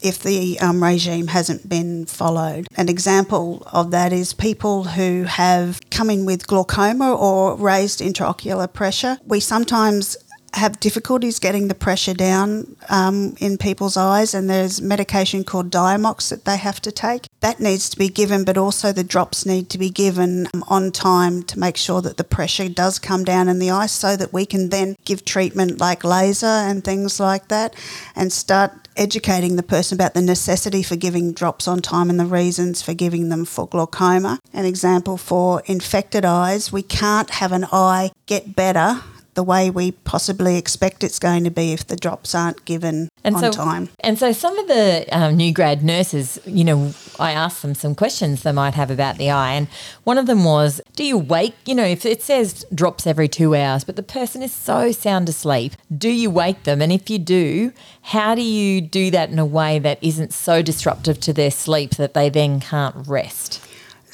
if 0.03 0.23
the 0.23 0.59
um, 0.61 0.83
regime 0.83 1.29
hasn't 1.29 1.69
been 1.69 2.07
followed. 2.07 2.67
An 2.77 2.89
example 2.89 3.63
of 3.73 3.91
that 3.91 4.13
is 4.13 4.35
people 4.35 4.85
who 4.85 5.25
have 5.25 5.81
come 5.91 6.11
in 6.11 6.27
with 6.27 6.47
glaucoma 6.47 7.15
or 7.15 7.57
raised 7.57 8.01
intraocular 8.01 8.73
pressure. 8.73 9.19
We 9.25 9.41
sometimes 9.41 10.17
have 10.55 10.81
difficulties 10.81 11.39
getting 11.39 11.69
the 11.69 11.75
pressure 11.75 12.15
down 12.15 12.77
um, 12.89 13.35
in 13.39 13.59
people's 13.59 13.97
eyes, 13.97 14.35
and 14.35 14.49
there's 14.49 14.81
medication 14.81 15.45
called 15.45 15.71
Diamox 15.71 16.31
that 16.31 16.45
they 16.45 16.57
have 16.57 16.81
to 16.83 16.91
take. 16.93 17.26
That 17.41 17.61
needs 17.61 17.89
to 17.91 17.99
be 17.99 18.09
given, 18.09 18.45
but 18.45 18.57
also 18.57 18.93
the 18.93 19.05
drops 19.05 19.45
need 19.45 19.69
to 19.71 19.79
be 19.79 19.91
given 19.91 20.49
um, 20.55 20.65
on 20.69 20.91
time 20.91 21.43
to 21.45 21.59
make 21.59 21.77
sure 21.77 22.01
that 22.01 22.17
the 22.17 22.25
pressure 22.25 22.69
does 22.69 22.99
come 22.99 23.25
down 23.25 23.49
in 23.49 23.59
the 23.59 23.71
eye 23.71 23.87
so 23.87 24.17
that 24.17 24.33
we 24.33 24.47
can 24.47 24.71
then 24.71 24.97
give 25.05 25.25
treatment 25.25 25.79
like 25.79 26.03
laser 26.03 26.47
and 26.47 26.83
things 26.83 27.21
like 27.21 27.49
that 27.49 27.75
and 28.15 28.33
start 28.33 28.89
educating 28.97 29.57
the 29.57 29.63
person 29.63 29.97
about 29.97 30.15
the 30.15 30.23
necessity 30.23 30.83
for 30.83 30.97
giving 30.97 31.33
drops 31.33 31.69
on 31.69 31.83
time 31.83 32.09
and 32.09 32.19
the 32.19 32.25
reasons 32.25 32.81
for 32.81 32.95
giving 32.95 33.29
them 33.29 33.45
for 33.45 33.69
glaucoma. 33.69 34.39
An 34.53 34.65
example 34.65 35.17
for 35.17 35.63
infected 35.67 36.25
eyes, 36.25 36.73
we 36.73 36.83
can't 36.83 37.31
have 37.31 37.53
an 37.53 37.67
eye 37.71 38.11
get 38.27 38.57
better 38.57 39.03
the 39.37 39.43
way 39.43 39.71
we 39.71 39.93
possibly 39.93 40.57
expect 40.57 41.05
it's 41.05 41.19
going 41.19 41.45
to 41.45 41.51
be 41.51 41.73
if 41.73 41.87
the 41.87 41.95
drops 41.95 42.35
aren't 42.35 42.65
given 42.65 43.09
and 43.23 43.37
on 43.37 43.41
so, 43.41 43.51
time. 43.53 43.89
And 44.01 44.19
so 44.19 44.33
some 44.33 44.59
of 44.59 44.67
the 44.67 45.07
um, 45.13 45.37
new 45.37 45.53
grad 45.53 45.85
nurses, 45.85 46.41
you 46.47 46.65
know, 46.65 46.93
I 47.21 47.33
asked 47.33 47.63
them 47.63 47.75
some 47.75 47.95
questions 47.95 48.43
they 48.43 48.53
might 48.53 48.75
have 48.75 48.91
about 48.91 49.19
the 49.19 49.31
eye. 49.31 49.53
And 49.53 49.69
one 50.05 50.19
of 50.19 50.27
them 50.27 50.45
was, 50.45 50.81
do 50.97 51.05
you 51.05 51.19
wake, 51.19 51.55
you 51.67 51.75
know, 51.75 51.85
if 51.85 52.07
it 52.07 52.23
says 52.23 52.65
drops 52.75 53.07
every 53.07 53.29
two 53.29 53.55
hours, 53.55 53.85
but 53.85 53.95
the 53.95 54.03
person 54.03 54.43
is 54.43 54.53
so 54.53 54.91
sound 54.91 55.29
asleep, 55.29 55.75
do 55.97 56.09
you 56.09 56.31
wake 56.31 56.65
them? 56.65 56.81
And 56.81 56.91
if 56.91 57.11
you 57.11 57.19
do, 57.19 57.73
how 58.03 58.35
do 58.35 58.43
you 58.43 58.81
do 58.81 59.11
that 59.11 59.29
in 59.29 59.39
a 59.39 59.47
way 59.47 59.79
that 59.79 60.03
isn't 60.03 60.33
so 60.33 60.63
disruptive 60.63 61.21
to 61.21 61.33
their 61.35 61.51
sleep 61.51 61.93
that 61.97 62.15
they 62.15 62.31
then 62.31 62.61
can't 62.61 63.07
rest? 63.07 63.66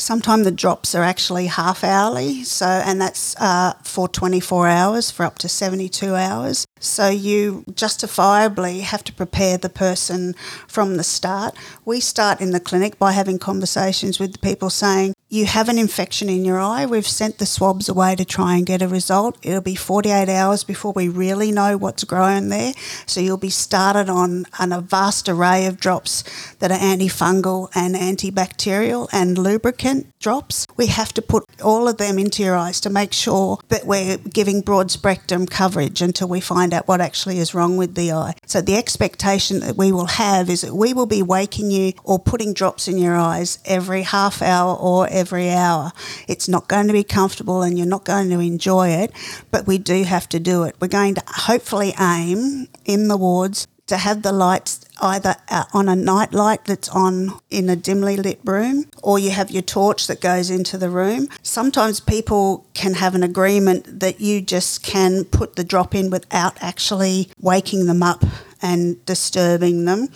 Sometimes 0.03 0.43
the 0.43 0.51
drops 0.51 0.97
are 0.97 1.05
actually 1.05 1.47
half 1.47 1.85
hourly, 1.85 2.43
so 2.43 2.67
and 2.67 3.01
that's 3.01 3.37
uh, 3.37 3.75
for 3.85 4.09
24 4.09 4.67
hours 4.67 5.13
for 5.13 5.25
up 5.25 5.39
to 5.39 5.49
72 5.49 6.13
hours. 6.17 6.67
So 6.83 7.09
you 7.09 7.65
justifiably 7.75 8.81
have 8.81 9.05
to 9.05 9.13
prepare 9.13 9.57
the 9.57 9.69
person 9.69 10.35
from 10.67 10.97
the 10.97 11.05
start. 11.05 11.57
We 11.85 12.01
start 12.01 12.41
in 12.41 12.51
the 12.51 12.61
clinic 12.61 12.99
by 12.99 13.13
having 13.13 13.39
conversations 13.39 14.19
with 14.19 14.33
the 14.33 14.39
people 14.39 14.69
saying, 14.69 15.15
you 15.33 15.47
have 15.47 15.71
an 15.71 15.79
infection 15.79 16.29
in 16.29 16.45
your 16.45 16.61
eye. 16.61 16.85
We've 16.85 17.09
sent 17.09 17.39
the 17.39 17.47
swabs 17.47 17.89
away 17.89 18.17
to 18.17 18.25
try 18.25 18.57
and 18.57 18.67
get 18.67 18.83
a 18.83 18.87
result. 18.87 19.39
It'll 19.41 19.63
be 19.63 19.75
48 19.75 20.29
hours 20.29 20.63
before 20.63 20.93
we 20.93 21.09
really 21.09 21.51
know 21.51 21.79
what's 21.79 22.05
growing 22.05 22.51
there. 22.51 22.75
So 23.07 23.23
you'll 23.23 23.39
be 23.39 23.49
started 23.49 24.11
on, 24.11 24.45
on 24.59 24.73
a 24.73 24.83
vast 24.83 25.31
array 25.31 25.65
of 25.65 25.81
drops 25.81 26.23
that 26.57 26.71
are 26.71 26.79
antifungal 26.79 27.71
and 27.75 27.95
antibacterial 27.95 29.09
and 29.11 29.39
lubricant 29.39 30.09
drops. 30.19 30.67
We 30.77 30.89
have 30.89 31.15
to 31.15 31.23
put 31.23 31.47
all 31.65 31.89
of 31.89 31.97
them 31.97 32.19
into 32.19 32.43
your 32.43 32.55
eyes 32.55 32.79
to 32.83 32.91
make 32.91 33.15
sure 33.15 33.59
that 33.69 33.87
we're 33.87 34.19
giving 34.19 34.61
broad 34.61 34.91
spectrum 34.91 35.47
coverage 35.47 36.03
until 36.03 36.29
we 36.29 36.43
find 36.73 36.81
out 36.81 36.89
what 36.89 37.01
actually 37.01 37.39
is 37.39 37.55
wrong 37.55 37.77
with 37.77 37.95
the 37.95 38.13
eye. 38.13 38.35
So 38.47 38.61
the 38.61 38.77
expectation 38.77 39.61
that 39.61 39.77
we 39.77 39.93
will 39.93 40.07
have 40.07 40.49
is 40.49 40.63
that 40.63 40.75
we 40.75 40.95
will 40.95 41.07
be 41.07 41.23
waking 41.23 41.71
you 41.71 41.93
or 42.05 42.19
putting 42.19 42.55
drops 42.55 42.89
in 42.89 42.99
your 42.99 43.17
eyes 43.17 43.59
every 43.65 44.03
half 44.03 44.41
hour 44.43 44.75
or 44.75 45.07
every 45.09 45.23
every 45.23 45.51
hour. 45.51 45.93
It's 46.29 46.49
not 46.49 46.69
going 46.69 46.89
to 46.89 46.93
be 46.93 47.05
comfortable 47.05 47.63
and 47.63 47.79
you're 47.79 47.87
not 47.87 48.05
going 48.05 48.29
to 48.31 48.41
enjoy 48.41 48.89
it, 48.89 49.13
but 49.51 49.67
we 49.67 49.79
do 49.79 50.05
have 50.05 50.29
to 50.31 50.41
do 50.41 50.65
it. 50.65 50.77
We're 50.81 50.89
going 50.89 51.15
to 51.15 51.23
hopefully 51.27 51.95
aim 51.99 52.69
in 52.85 53.09
the 53.09 53.17
wards 53.17 53.67
to 53.93 53.99
have 53.99 54.23
the 54.23 54.33
lights 54.33 54.81
either 55.03 55.37
uh, 55.51 55.65
on 55.75 55.87
a 55.87 55.95
night 55.95 56.33
light 56.33 56.65
that's 56.65 56.89
on 56.89 57.39
in 57.51 57.69
a 57.69 57.77
dimly 57.77 58.17
lit 58.17 58.41
room 58.43 58.87
or 59.03 59.19
you 59.19 59.29
have 59.31 59.51
your 59.51 59.61
torch 59.61 60.07
that 60.07 60.19
goes 60.19 60.49
into 60.49 60.79
the 60.79 60.89
room. 60.89 61.29
Sometimes 61.43 62.01
people 62.01 62.65
can 62.73 62.95
have 62.95 63.15
an 63.15 63.23
agreement 63.23 64.01
that 64.01 64.19
you 64.19 64.41
just 64.41 64.83
can 64.83 65.27
put 65.27 65.57
the 65.57 65.65
drop 65.65 65.95
in 65.95 66.09
without 66.09 66.57
actually 66.63 67.29
waking 67.39 67.85
them 67.85 68.03
up 68.03 68.25
and 68.63 69.05
disturbing 69.05 69.85
them. 69.85 70.09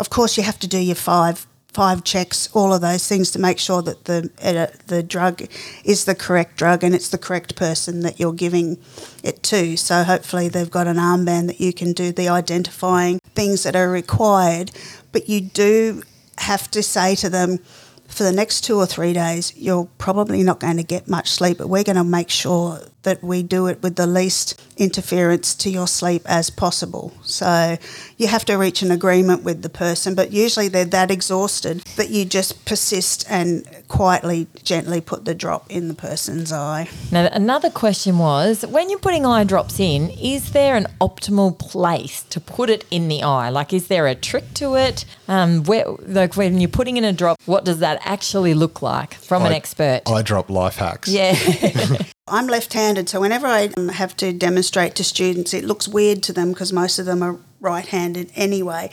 Of 0.00 0.10
course, 0.10 0.36
you 0.36 0.42
have 0.42 0.58
to 0.58 0.66
do 0.66 0.78
your 0.78 0.96
five 0.96 1.46
five 1.72 2.04
checks, 2.04 2.48
all 2.52 2.72
of 2.72 2.80
those 2.80 3.08
things 3.08 3.30
to 3.30 3.38
make 3.38 3.58
sure 3.58 3.82
that 3.82 4.04
the 4.04 4.30
uh, 4.42 4.76
the 4.86 5.02
drug 5.02 5.42
is 5.84 6.04
the 6.04 6.14
correct 6.14 6.56
drug 6.56 6.84
and 6.84 6.94
it's 6.94 7.08
the 7.08 7.18
correct 7.18 7.56
person 7.56 8.00
that 8.00 8.20
you're 8.20 8.32
giving 8.32 8.78
it 9.24 9.42
to. 9.44 9.76
So 9.76 10.02
hopefully 10.04 10.48
they've 10.48 10.70
got 10.70 10.86
an 10.86 10.96
armband 10.96 11.46
that 11.46 11.60
you 11.60 11.72
can 11.72 11.92
do 11.92 12.12
the 12.12 12.28
identifying 12.28 13.20
things 13.34 13.62
that 13.62 13.74
are 13.74 13.90
required, 13.90 14.70
but 15.12 15.28
you 15.28 15.40
do 15.40 16.02
have 16.38 16.70
to 16.72 16.82
say 16.82 17.14
to 17.16 17.30
them 17.30 17.58
for 18.06 18.24
the 18.24 18.32
next 18.32 18.62
two 18.62 18.76
or 18.76 18.84
three 18.84 19.14
days, 19.14 19.56
you're 19.56 19.88
probably 19.96 20.42
not 20.42 20.60
going 20.60 20.76
to 20.76 20.82
get 20.82 21.08
much 21.08 21.30
sleep, 21.30 21.56
but 21.56 21.68
we're 21.68 21.84
going 21.84 21.96
to 21.96 22.04
make 22.04 22.28
sure 22.28 22.80
that 23.02 23.22
we 23.22 23.42
do 23.42 23.66
it 23.66 23.82
with 23.82 23.96
the 23.96 24.06
least 24.06 24.60
interference 24.76 25.54
to 25.54 25.70
your 25.70 25.86
sleep 25.86 26.22
as 26.26 26.50
possible. 26.50 27.12
So 27.22 27.76
you 28.16 28.26
have 28.28 28.44
to 28.46 28.54
reach 28.54 28.82
an 28.82 28.90
agreement 28.90 29.42
with 29.42 29.62
the 29.62 29.68
person, 29.68 30.14
but 30.14 30.32
usually 30.32 30.68
they're 30.68 30.84
that 30.86 31.10
exhausted 31.10 31.80
that 31.96 32.10
you 32.10 32.24
just 32.24 32.64
persist 32.64 33.24
and 33.28 33.66
quietly, 33.88 34.46
gently 34.62 35.00
put 35.00 35.24
the 35.24 35.34
drop 35.34 35.70
in 35.70 35.88
the 35.88 35.94
person's 35.94 36.52
eye. 36.52 36.88
Now, 37.10 37.28
another 37.32 37.70
question 37.70 38.18
was 38.18 38.64
when 38.66 38.90
you're 38.90 38.98
putting 38.98 39.26
eye 39.26 39.44
drops 39.44 39.78
in, 39.78 40.10
is 40.10 40.52
there 40.52 40.76
an 40.76 40.86
optimal 41.00 41.58
place 41.58 42.22
to 42.24 42.40
put 42.40 42.70
it 42.70 42.84
in 42.90 43.08
the 43.08 43.22
eye? 43.22 43.50
Like, 43.50 43.72
is 43.72 43.88
there 43.88 44.06
a 44.06 44.14
trick 44.14 44.54
to 44.54 44.76
it? 44.76 45.04
Um, 45.28 45.64
where, 45.64 45.84
like, 46.06 46.36
when 46.36 46.60
you're 46.60 46.68
putting 46.68 46.96
in 46.96 47.04
a 47.04 47.12
drop, 47.12 47.38
what 47.46 47.64
does 47.64 47.78
that 47.80 48.00
actually 48.04 48.54
look 48.54 48.82
like 48.82 49.14
from 49.14 49.44
an 49.44 49.52
expert? 49.52 50.02
Eye 50.06 50.22
drop 50.22 50.50
life 50.50 50.76
hacks. 50.76 51.08
yeah. 51.08 51.36
I'm 52.28 52.46
left 52.46 52.72
handed, 52.74 53.08
so 53.08 53.20
whenever 53.20 53.48
I 53.48 53.70
have 53.94 54.16
to 54.18 54.32
demonstrate 54.32 54.94
to 54.94 55.04
students, 55.04 55.52
it 55.52 55.64
looks 55.64 55.88
weird 55.88 56.22
to 56.22 56.32
them 56.32 56.52
because 56.52 56.72
most 56.72 57.00
of 57.00 57.04
them 57.04 57.20
are 57.20 57.36
right 57.60 57.84
handed 57.84 58.30
anyway. 58.36 58.90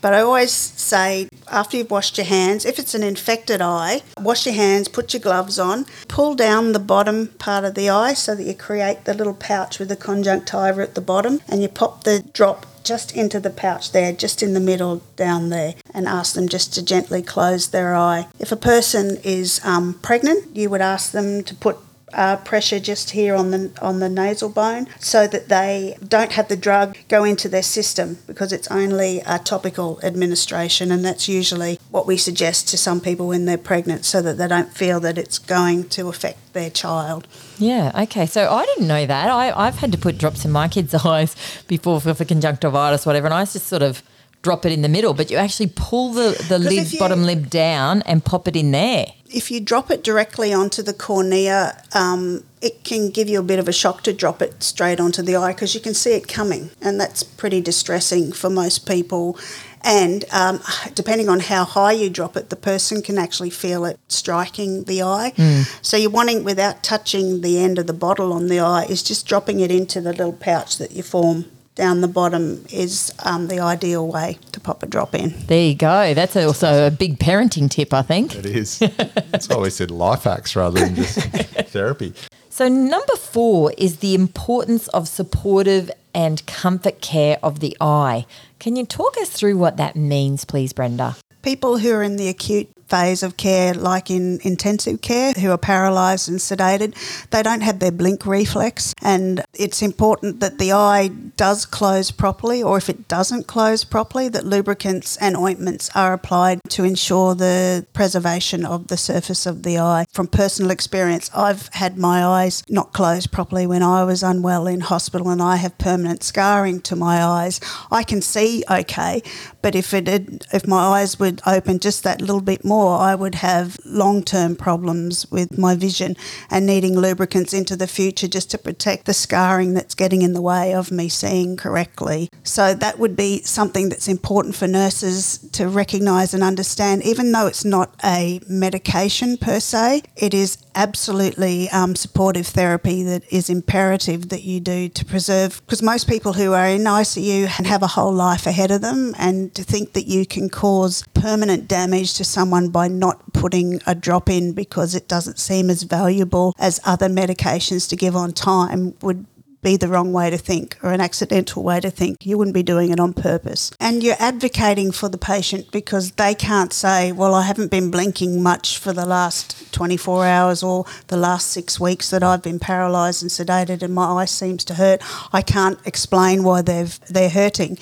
But 0.00 0.14
I 0.14 0.22
always 0.22 0.50
say 0.50 1.28
after 1.48 1.76
you've 1.76 1.90
washed 1.90 2.16
your 2.16 2.26
hands, 2.26 2.64
if 2.64 2.78
it's 2.78 2.94
an 2.94 3.02
infected 3.02 3.60
eye, 3.60 4.00
wash 4.18 4.46
your 4.46 4.54
hands, 4.54 4.88
put 4.88 5.12
your 5.12 5.20
gloves 5.20 5.58
on, 5.58 5.84
pull 6.08 6.34
down 6.34 6.72
the 6.72 6.78
bottom 6.78 7.28
part 7.38 7.64
of 7.64 7.74
the 7.74 7.90
eye 7.90 8.14
so 8.14 8.34
that 8.34 8.44
you 8.44 8.54
create 8.54 9.04
the 9.04 9.12
little 9.12 9.34
pouch 9.34 9.78
with 9.78 9.90
the 9.90 9.96
conjunctiva 9.96 10.80
at 10.80 10.94
the 10.94 11.02
bottom, 11.02 11.42
and 11.46 11.60
you 11.60 11.68
pop 11.68 12.04
the 12.04 12.24
drop 12.32 12.64
just 12.82 13.14
into 13.14 13.38
the 13.38 13.50
pouch 13.50 13.92
there, 13.92 14.10
just 14.10 14.42
in 14.42 14.54
the 14.54 14.58
middle 14.58 15.02
down 15.16 15.50
there, 15.50 15.74
and 15.92 16.08
ask 16.08 16.34
them 16.34 16.48
just 16.48 16.72
to 16.72 16.82
gently 16.82 17.20
close 17.20 17.68
their 17.68 17.94
eye. 17.94 18.26
If 18.38 18.50
a 18.50 18.56
person 18.56 19.18
is 19.22 19.60
um, 19.64 19.98
pregnant, 20.00 20.56
you 20.56 20.70
would 20.70 20.80
ask 20.80 21.12
them 21.12 21.44
to 21.44 21.54
put 21.54 21.76
uh, 22.12 22.36
pressure 22.38 22.80
just 22.80 23.10
here 23.10 23.34
on 23.34 23.50
the 23.50 23.72
on 23.80 24.00
the 24.00 24.08
nasal 24.08 24.48
bone, 24.48 24.86
so 24.98 25.26
that 25.26 25.48
they 25.48 25.96
don't 26.06 26.32
have 26.32 26.48
the 26.48 26.56
drug 26.56 26.96
go 27.08 27.24
into 27.24 27.48
their 27.48 27.62
system 27.62 28.18
because 28.26 28.52
it's 28.52 28.70
only 28.70 29.20
a 29.26 29.38
topical 29.38 30.00
administration, 30.02 30.90
and 30.90 31.04
that's 31.04 31.28
usually 31.28 31.78
what 31.90 32.06
we 32.06 32.16
suggest 32.16 32.68
to 32.68 32.78
some 32.78 33.00
people 33.00 33.28
when 33.28 33.44
they're 33.44 33.58
pregnant, 33.58 34.04
so 34.04 34.22
that 34.22 34.38
they 34.38 34.48
don't 34.48 34.72
feel 34.72 35.00
that 35.00 35.18
it's 35.18 35.38
going 35.38 35.88
to 35.90 36.08
affect 36.08 36.52
their 36.52 36.70
child. 36.70 37.26
Yeah, 37.58 37.92
okay. 38.02 38.26
So 38.26 38.50
I 38.50 38.64
didn't 38.64 38.88
know 38.88 39.06
that. 39.06 39.30
I, 39.30 39.52
I've 39.66 39.76
had 39.76 39.92
to 39.92 39.98
put 39.98 40.18
drops 40.18 40.44
in 40.44 40.50
my 40.50 40.68
kids' 40.68 40.94
eyes 41.04 41.36
before 41.66 42.00
for, 42.00 42.14
for 42.14 42.24
conjunctivitis, 42.24 43.06
whatever, 43.06 43.26
and 43.26 43.34
I 43.34 43.44
just 43.44 43.66
sort 43.66 43.82
of 43.82 44.02
drop 44.42 44.64
it 44.64 44.72
in 44.72 44.82
the 44.82 44.88
middle, 44.88 45.12
but 45.14 45.30
you 45.30 45.36
actually 45.36 45.70
pull 45.74 46.12
the, 46.12 46.42
the 46.48 46.58
lid, 46.58 46.92
you- 46.92 46.98
bottom 46.98 47.22
lid 47.24 47.50
down 47.50 48.02
and 48.02 48.24
pop 48.24 48.48
it 48.48 48.56
in 48.56 48.70
there. 48.70 49.06
if 49.32 49.50
you 49.50 49.60
drop 49.60 49.90
it 49.90 50.02
directly 50.02 50.52
onto 50.52 50.82
the 50.82 50.92
cornea, 50.94 51.80
um, 51.94 52.42
it 52.60 52.82
can 52.84 53.10
give 53.10 53.28
you 53.28 53.38
a 53.38 53.42
bit 53.42 53.58
of 53.58 53.68
a 53.68 53.72
shock 53.72 54.02
to 54.02 54.12
drop 54.12 54.42
it 54.42 54.62
straight 54.62 54.98
onto 55.00 55.22
the 55.22 55.36
eye 55.36 55.52
because 55.52 55.74
you 55.74 55.80
can 55.80 55.94
see 55.94 56.14
it 56.14 56.26
coming, 56.26 56.70
and 56.80 56.98
that's 57.00 57.22
pretty 57.22 57.60
distressing 57.60 58.32
for 58.32 58.50
most 58.50 58.86
people. 58.88 59.38
And 59.82 60.26
um, 60.30 60.60
depending 60.94 61.28
on 61.30 61.40
how 61.40 61.64
high 61.64 61.92
you 61.92 62.10
drop 62.10 62.36
it, 62.36 62.50
the 62.50 62.56
person 62.56 63.00
can 63.00 63.16
actually 63.18 63.48
feel 63.50 63.86
it 63.86 63.98
striking 64.08 64.84
the 64.84 65.02
eye. 65.02 65.32
So 65.80 65.96
you're 65.96 66.10
wanting, 66.10 66.44
without 66.44 66.82
touching 66.82 67.40
the 67.40 67.58
end 67.58 67.78
of 67.78 67.86
the 67.86 67.94
bottle 67.94 68.32
on 68.34 68.48
the 68.48 68.60
eye, 68.60 68.84
is 68.90 69.02
just 69.02 69.26
dropping 69.26 69.60
it 69.60 69.70
into 69.70 70.00
the 70.02 70.10
little 70.10 70.34
pouch 70.34 70.76
that 70.78 70.92
you 70.92 71.02
form 71.02 71.46
down 71.80 72.02
the 72.02 72.08
bottom 72.08 72.62
is 72.70 73.10
um, 73.24 73.48
the 73.48 73.58
ideal 73.58 74.06
way 74.06 74.38
to 74.52 74.60
pop 74.60 74.82
a 74.82 74.86
drop 74.86 75.14
in. 75.14 75.34
There 75.46 75.66
you 75.66 75.74
go. 75.74 76.12
That's 76.12 76.36
also 76.36 76.86
a 76.86 76.90
big 76.90 77.18
parenting 77.18 77.70
tip, 77.70 77.94
I 77.94 78.02
think. 78.02 78.36
It 78.36 78.44
is. 78.44 78.78
That's 78.78 79.48
why 79.48 79.56
we 79.56 79.70
said 79.70 79.90
life 79.90 80.24
hacks 80.24 80.54
rather 80.54 80.78
than 80.78 80.94
just 80.94 81.18
therapy. 81.68 82.12
So, 82.50 82.68
number 82.68 83.16
four 83.16 83.72
is 83.78 83.98
the 83.98 84.14
importance 84.14 84.88
of 84.88 85.08
supportive 85.08 85.90
and 86.14 86.44
comfort 86.46 87.00
care 87.00 87.38
of 87.42 87.60
the 87.60 87.74
eye. 87.80 88.26
Can 88.58 88.76
you 88.76 88.84
talk 88.84 89.16
us 89.16 89.30
through 89.30 89.56
what 89.56 89.78
that 89.78 89.96
means, 89.96 90.44
please, 90.44 90.74
Brenda? 90.74 91.16
people 91.42 91.78
who 91.78 91.92
are 91.92 92.02
in 92.02 92.16
the 92.16 92.28
acute 92.28 92.68
phase 92.90 93.22
of 93.22 93.36
care, 93.36 93.72
like 93.72 94.10
in 94.10 94.40
intensive 94.42 95.00
care, 95.00 95.32
who 95.32 95.50
are 95.50 95.58
paralysed 95.58 96.28
and 96.28 96.38
sedated, 96.38 96.94
they 97.30 97.42
don't 97.42 97.62
have 97.62 97.78
their 97.78 97.92
blink 97.92 98.26
reflex. 98.26 98.92
And 99.00 99.42
it's 99.54 99.80
important 99.80 100.40
that 100.40 100.58
the 100.58 100.72
eye 100.72 101.08
does 101.36 101.64
close 101.64 102.10
properly, 102.10 102.62
or 102.62 102.76
if 102.76 102.88
it 102.88 103.08
doesn't 103.08 103.46
close 103.46 103.84
properly, 103.84 104.28
that 104.28 104.44
lubricants 104.44 105.16
and 105.18 105.36
ointments 105.36 105.90
are 105.94 106.12
applied 106.12 106.60
to 106.70 106.84
ensure 106.84 107.34
the 107.34 107.86
preservation 107.92 108.66
of 108.66 108.88
the 108.88 108.96
surface 108.96 109.46
of 109.46 109.62
the 109.62 109.78
eye. 109.78 110.04
From 110.10 110.26
personal 110.26 110.70
experience, 110.70 111.30
I've 111.34 111.68
had 111.72 111.96
my 111.96 112.24
eyes 112.24 112.64
not 112.68 112.92
closed 112.92 113.30
properly 113.30 113.66
when 113.66 113.82
I 113.82 114.04
was 114.04 114.22
unwell 114.22 114.66
in 114.66 114.80
hospital, 114.80 115.28
and 115.30 115.40
I 115.40 115.56
have 115.56 115.78
permanent 115.78 116.22
scarring 116.24 116.80
to 116.82 116.96
my 116.96 117.22
eyes. 117.22 117.60
I 117.90 118.02
can 118.02 118.20
see 118.20 118.64
okay, 118.68 119.22
but 119.62 119.74
if 119.74 119.94
it 119.94 120.08
had, 120.08 120.44
if 120.52 120.66
my 120.66 120.82
eyes 120.94 121.18
would 121.20 121.40
open 121.46 121.78
just 121.78 122.02
that 122.02 122.20
little 122.20 122.40
bit 122.40 122.64
more, 122.64 122.79
I 122.88 123.14
would 123.14 123.36
have 123.36 123.78
long 123.84 124.22
term 124.22 124.56
problems 124.56 125.30
with 125.30 125.58
my 125.58 125.74
vision 125.74 126.16
and 126.50 126.66
needing 126.66 126.98
lubricants 126.98 127.52
into 127.52 127.76
the 127.76 127.86
future 127.86 128.28
just 128.28 128.50
to 128.50 128.58
protect 128.58 129.06
the 129.06 129.14
scarring 129.14 129.74
that's 129.74 129.94
getting 129.94 130.22
in 130.22 130.32
the 130.32 130.40
way 130.40 130.74
of 130.74 130.90
me 130.90 131.08
seeing 131.08 131.56
correctly. 131.56 132.30
So 132.42 132.74
that 132.74 132.98
would 132.98 133.16
be 133.16 133.42
something 133.42 133.88
that's 133.88 134.08
important 134.08 134.54
for 134.54 134.66
nurses 134.66 135.38
to 135.52 135.68
recognise 135.68 136.34
and 136.34 136.42
understand, 136.42 137.02
even 137.04 137.32
though 137.32 137.46
it's 137.46 137.64
not 137.64 137.94
a 138.04 138.40
medication 138.48 139.36
per 139.36 139.60
se, 139.60 140.02
it 140.16 140.34
is 140.34 140.58
absolutely 140.74 141.68
um, 141.70 141.94
supportive 141.96 142.46
therapy 142.46 143.02
that 143.02 143.22
is 143.32 143.50
imperative 143.50 144.28
that 144.30 144.42
you 144.42 144.60
do 144.60 144.88
to 144.88 145.04
preserve. 145.04 145.60
Because 145.64 145.82
most 145.82 146.08
people 146.08 146.34
who 146.34 146.52
are 146.52 146.66
in 146.66 146.82
ICU 146.82 147.58
and 147.58 147.66
have 147.66 147.82
a 147.82 147.88
whole 147.88 148.12
life 148.12 148.46
ahead 148.46 148.70
of 148.70 148.80
them, 148.80 149.14
and 149.18 149.54
to 149.54 149.62
think 149.62 149.92
that 149.92 150.06
you 150.06 150.26
can 150.26 150.48
cause 150.48 151.04
permanent 151.14 151.68
damage 151.68 152.14
to 152.14 152.24
someone 152.24 152.70
by 152.70 152.88
not 152.88 153.32
putting 153.32 153.80
a 153.86 153.94
drop 153.94 154.28
in 154.28 154.52
because 154.52 154.94
it 154.94 155.08
doesn't 155.08 155.38
seem 155.38 155.70
as 155.70 155.82
valuable 155.82 156.54
as 156.58 156.80
other 156.84 157.08
medications 157.08 157.88
to 157.88 157.96
give 157.96 158.16
on 158.16 158.32
time 158.32 158.94
would 159.00 159.26
be 159.62 159.76
the 159.76 159.88
wrong 159.88 160.12
way 160.12 160.30
to 160.30 160.38
think 160.38 160.78
or 160.82 160.92
an 160.92 161.00
accidental 161.00 161.62
way 161.62 161.80
to 161.80 161.90
think. 161.90 162.16
You 162.24 162.38
wouldn't 162.38 162.54
be 162.54 162.62
doing 162.62 162.90
it 162.90 163.00
on 163.00 163.12
purpose. 163.12 163.70
And 163.78 164.02
you're 164.02 164.16
advocating 164.18 164.92
for 164.92 165.08
the 165.08 165.18
patient 165.18 165.70
because 165.70 166.12
they 166.12 166.34
can't 166.34 166.72
say, 166.72 167.12
well, 167.12 167.34
I 167.34 167.42
haven't 167.42 167.70
been 167.70 167.90
blinking 167.90 168.42
much 168.42 168.78
for 168.78 168.92
the 168.92 169.06
last 169.06 169.72
24 169.72 170.26
hours 170.26 170.62
or 170.62 170.84
the 171.08 171.16
last 171.16 171.48
six 171.48 171.78
weeks 171.78 172.10
that 172.10 172.22
I've 172.22 172.42
been 172.42 172.58
paralysed 172.58 173.22
and 173.22 173.30
sedated 173.30 173.82
and 173.82 173.94
my 173.94 174.06
eye 174.06 174.24
seems 174.24 174.64
to 174.66 174.74
hurt. 174.74 175.02
I 175.32 175.42
can't 175.42 175.78
explain 175.84 176.42
why 176.42 176.62
they've, 176.62 176.98
they're 177.08 177.30
hurting. 177.30 177.78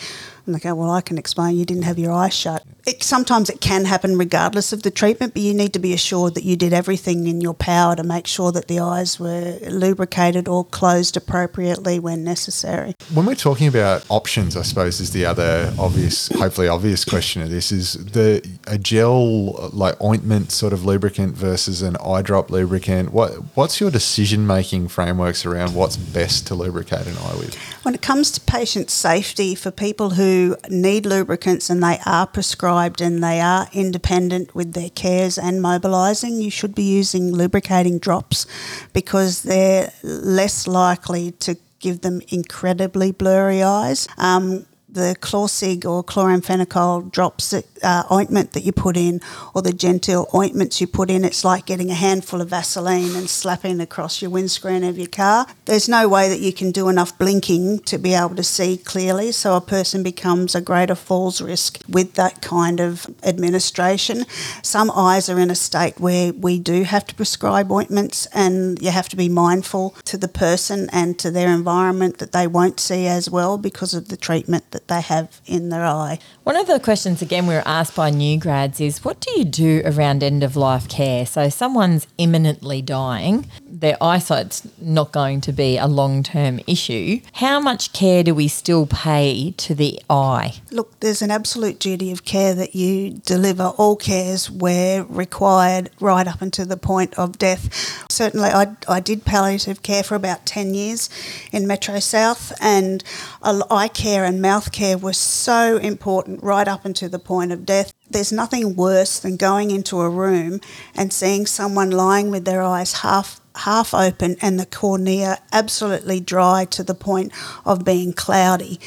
And 0.47 0.55
they 0.55 0.61
go, 0.61 0.75
well, 0.75 0.91
I 0.91 1.03
can 1.03 1.19
explain 1.19 1.57
you 1.57 1.67
didn't 1.67 1.83
have 1.83 1.99
your 1.99 2.13
eyes 2.13 2.35
shut. 2.35 2.65
It, 2.89 3.03
sometimes 3.03 3.51
it 3.51 3.61
can 3.61 3.85
happen 3.85 4.17
regardless 4.17 4.73
of 4.73 4.83
the 4.83 4.91
treatment, 4.91 5.35
but 5.35 5.43
you 5.43 5.53
need 5.53 5.75
to 5.75 5.79
be 5.79 5.93
assured 5.93 6.35
that 6.37 6.45
you 6.45 6.57
did 6.57 6.73
everything 6.73 7.27
in 7.27 7.43
your 7.43 7.53
power 7.53 7.95
to 7.95 8.03
make 8.03 8.27
sure 8.27 8.51
that 8.53 8.67
the 8.67 8.81
eyes 8.81 9.21
were 9.21 9.59
lubricated 9.69 10.49
or 10.49 10.65
closed 10.65 11.15
appropriately 11.15 11.99
when 11.99 12.25
necessary. 12.25 12.95
When 13.13 13.27
we're 13.27 13.35
talking 13.35 13.69
about 13.69 14.07
options, 14.09 14.57
I 14.57 14.63
suppose 14.63 15.01
is 15.01 15.11
the 15.11 15.27
other 15.27 15.71
obvious, 15.79 16.29
hopefully 16.29 16.67
obvious 16.67 17.05
question 17.05 17.43
of 17.43 17.51
this 17.51 17.71
is 17.71 17.93
the 17.93 18.43
a 18.67 18.79
gel 18.79 19.69
like 19.75 20.01
ointment 20.03 20.51
sort 20.51 20.73
of 20.73 20.87
lubricant 20.87 21.37
versus 21.37 21.83
an 21.83 21.99
eye 22.03 22.23
drop 22.23 22.51
lubricant. 22.51 23.13
What 23.13 23.33
what's 23.55 23.83
your 23.83 23.91
decision 23.91 24.47
making 24.47 24.89
frameworks 24.89 25.45
around 25.45 25.75
what's 25.75 25.99
best 25.99 26.47
to 26.47 26.55
lubricate 26.55 27.07
an 27.07 27.19
eye 27.19 27.37
with? 27.37 27.55
When 27.83 27.95
it 27.95 28.01
comes 28.01 28.31
to 28.31 28.41
patient 28.41 28.89
safety, 28.89 29.55
for 29.55 29.71
people 29.71 30.11
who 30.11 30.57
need 30.71 31.05
lubricants 31.05 31.69
and 31.69 31.83
they 31.83 31.99
are 32.07 32.27
prescribed 32.27 32.78
and 33.01 33.23
they 33.23 33.41
are 33.41 33.69
independent 33.73 34.55
with 34.55 34.73
their 34.73 34.91
cares 34.91 35.39
and 35.39 35.61
mobilising, 35.61 36.41
you 36.41 36.51
should 36.51 36.75
be 36.75 36.83
using 36.83 37.33
lubricating 37.33 37.99
drops 37.99 38.47
because 38.93 39.43
they're 39.43 39.93
less 40.03 40.67
likely 40.67 41.33
to 41.33 41.57
give 41.81 42.01
them 42.01 42.21
incredibly 42.29 43.13
blurry 43.13 43.63
eyes. 43.63 44.09
Um, 44.17 44.67
the 44.89 45.17
Chlorsig 45.21 45.85
or 45.85 46.03
chloramphenicol 46.03 47.13
drops 47.13 47.53
uh, 47.53 48.03
ointment 48.11 48.53
that 48.53 48.65
you 48.65 48.73
put 48.73 48.97
in, 48.97 49.21
or 49.55 49.63
the 49.63 49.71
GenTeal 49.71 50.33
ointments 50.35 50.81
you 50.81 50.87
put 50.87 51.11
in, 51.11 51.25
it's 51.25 51.45
like 51.45 51.67
getting 51.67 51.91
a 51.91 51.95
handful 51.95 52.41
of 52.41 52.49
Vaseline 52.49 53.15
and 53.15 53.29
slapping 53.29 53.81
across 53.81 54.23
your 54.23 54.31
windscreen 54.31 54.83
of 54.85 54.99
your 54.99 55.09
car. 55.09 55.47
There's 55.67 55.89
no 55.89 56.09
way 56.09 56.29
that 56.29 56.41
you 56.41 56.53
can 56.53 56.71
do 56.71 56.89
enough 56.89 57.17
blinking 57.19 57.81
to 57.81 57.99
be 57.99 58.15
able 58.15 58.35
to 58.37 58.43
see 58.43 58.79
clearly, 58.79 59.33
so 59.33 59.57
a 59.57 59.61
person 59.61 60.03
becomes 60.03 60.55
a 60.55 60.61
greater 60.61 60.95
falls 60.95 61.41
risk 61.41 61.81
with 61.89 62.15
that 62.15 62.41
kind 62.41 62.81
of 62.81 63.07
administration. 63.23 64.25
Some 64.63 64.91
eyes 64.91 65.29
are 65.29 65.39
in 65.39 65.51
a 65.51 65.55
state 65.55 66.01
where 66.01 66.33
we 66.33 66.59
do 66.59 66.85
have 66.85 67.07
to 67.09 67.15
prescribe 67.15 67.71
ointments, 67.71 68.27
and 68.35 68.81
you 68.81 68.91
have 68.91 69.09
to 69.11 69.17
be 69.17 69.29
mindful 69.29 69.95
to 70.07 70.17
the 70.17 70.29
person 70.29 70.89
and 70.93 71.19
to 71.19 71.31
their 71.31 71.51
environment 71.51 72.19
that 72.19 72.33
they 72.33 72.47
won't 72.47 72.81
see 72.81 73.07
as 73.07 73.29
well 73.29 73.59
because 73.59 73.93
of 73.93 74.09
the 74.09 74.17
treatment 74.17 74.71
that 74.79 74.89
that 74.89 74.95
they 74.95 75.01
have 75.01 75.41
in 75.47 75.69
their 75.69 75.85
eye. 75.85 76.19
One 76.45 76.57
of 76.57 76.67
the 76.67 76.79
questions, 76.81 77.21
again, 77.21 77.47
we 77.47 77.55
were 77.55 77.63
asked 77.67 77.97
by 77.97 78.11
new 78.11 78.39
grads 78.39 78.81
is 78.81 79.05
what 79.05 79.21
do 79.21 79.39
you 79.39 79.45
do 79.45 79.83
around 79.85 80.23
end 80.23 80.43
of 80.43 80.57
life 80.57 80.89
care? 80.89 81.27
So, 81.27 81.49
someone's 81.49 82.07
imminently 82.17 82.83
dying, 82.83 83.47
their 83.67 83.97
eyesight's 84.03 84.67
not 84.81 85.13
going 85.13 85.41
to 85.43 85.53
be 85.53 85.77
a 85.77 85.87
long 85.87 86.23
term 86.23 86.61
issue. 86.67 87.21
How 87.35 87.61
much 87.61 87.93
care 87.93 88.23
do 88.23 88.35
we 88.35 88.49
still 88.49 88.87
pay 88.87 89.53
to 89.59 89.75
the 89.75 90.01
eye? 90.09 90.55
Look, 90.71 91.01
there's 91.01 91.23
an 91.23 91.31
absolute 91.31 91.79
duty 91.79 92.13
of 92.13 92.25
care 92.25 92.55
that 92.55 92.75
you 92.75 93.11
deliver 93.11 93.65
all 93.79 93.97
cares 93.97 94.51
where 94.51 95.05
required 95.05 95.91
right 96.01 96.27
up 96.27 96.41
until 96.41 96.67
the 96.67 96.77
point 96.77 97.19
of 97.19 97.39
death. 97.39 98.07
Certainly, 98.11 98.51
I, 98.51 98.77
I 98.89 99.01
did 99.01 99.25
palliative 99.25 99.83
care 99.83 100.03
for 100.03 100.15
about 100.15 100.47
10 100.47 100.75
years 100.75 101.11
in 101.53 101.67
Metro 101.67 101.99
South, 101.99 102.53
and 102.61 103.03
eye 103.43 103.89
care 103.89 104.25
and 104.25 104.41
mouth 104.41 104.68
care 104.73 104.99
was 104.99 105.17
so 105.17 105.77
important 105.77 106.43
right 106.43 106.69
up 106.69 106.85
until 106.85 107.09
the 107.09 107.19
point 107.19 107.53
of 107.53 107.67
death. 107.67 107.93
There's 108.11 108.33
nothing 108.33 108.77
worse 108.77 109.19
than 109.19 109.37
going 109.37 109.71
into 109.71 110.01
a 110.01 110.09
room 110.09 110.61
and 110.95 111.13
seeing 111.13 111.47
someone 111.47 111.91
lying 111.91 112.31
with 112.31 112.45
their 112.45 112.63
eyes 112.63 113.01
half 113.01 113.41
half 113.59 113.93
open 113.93 114.37
and 114.41 114.59
the 114.59 114.67
cornea 114.67 115.39
absolutely 115.53 116.21
dry 116.21 116.65
to 116.65 116.83
the 116.83 116.95
point 116.95 117.33
of 117.65 117.85
being 117.85 118.13
cloudy. 118.13 118.79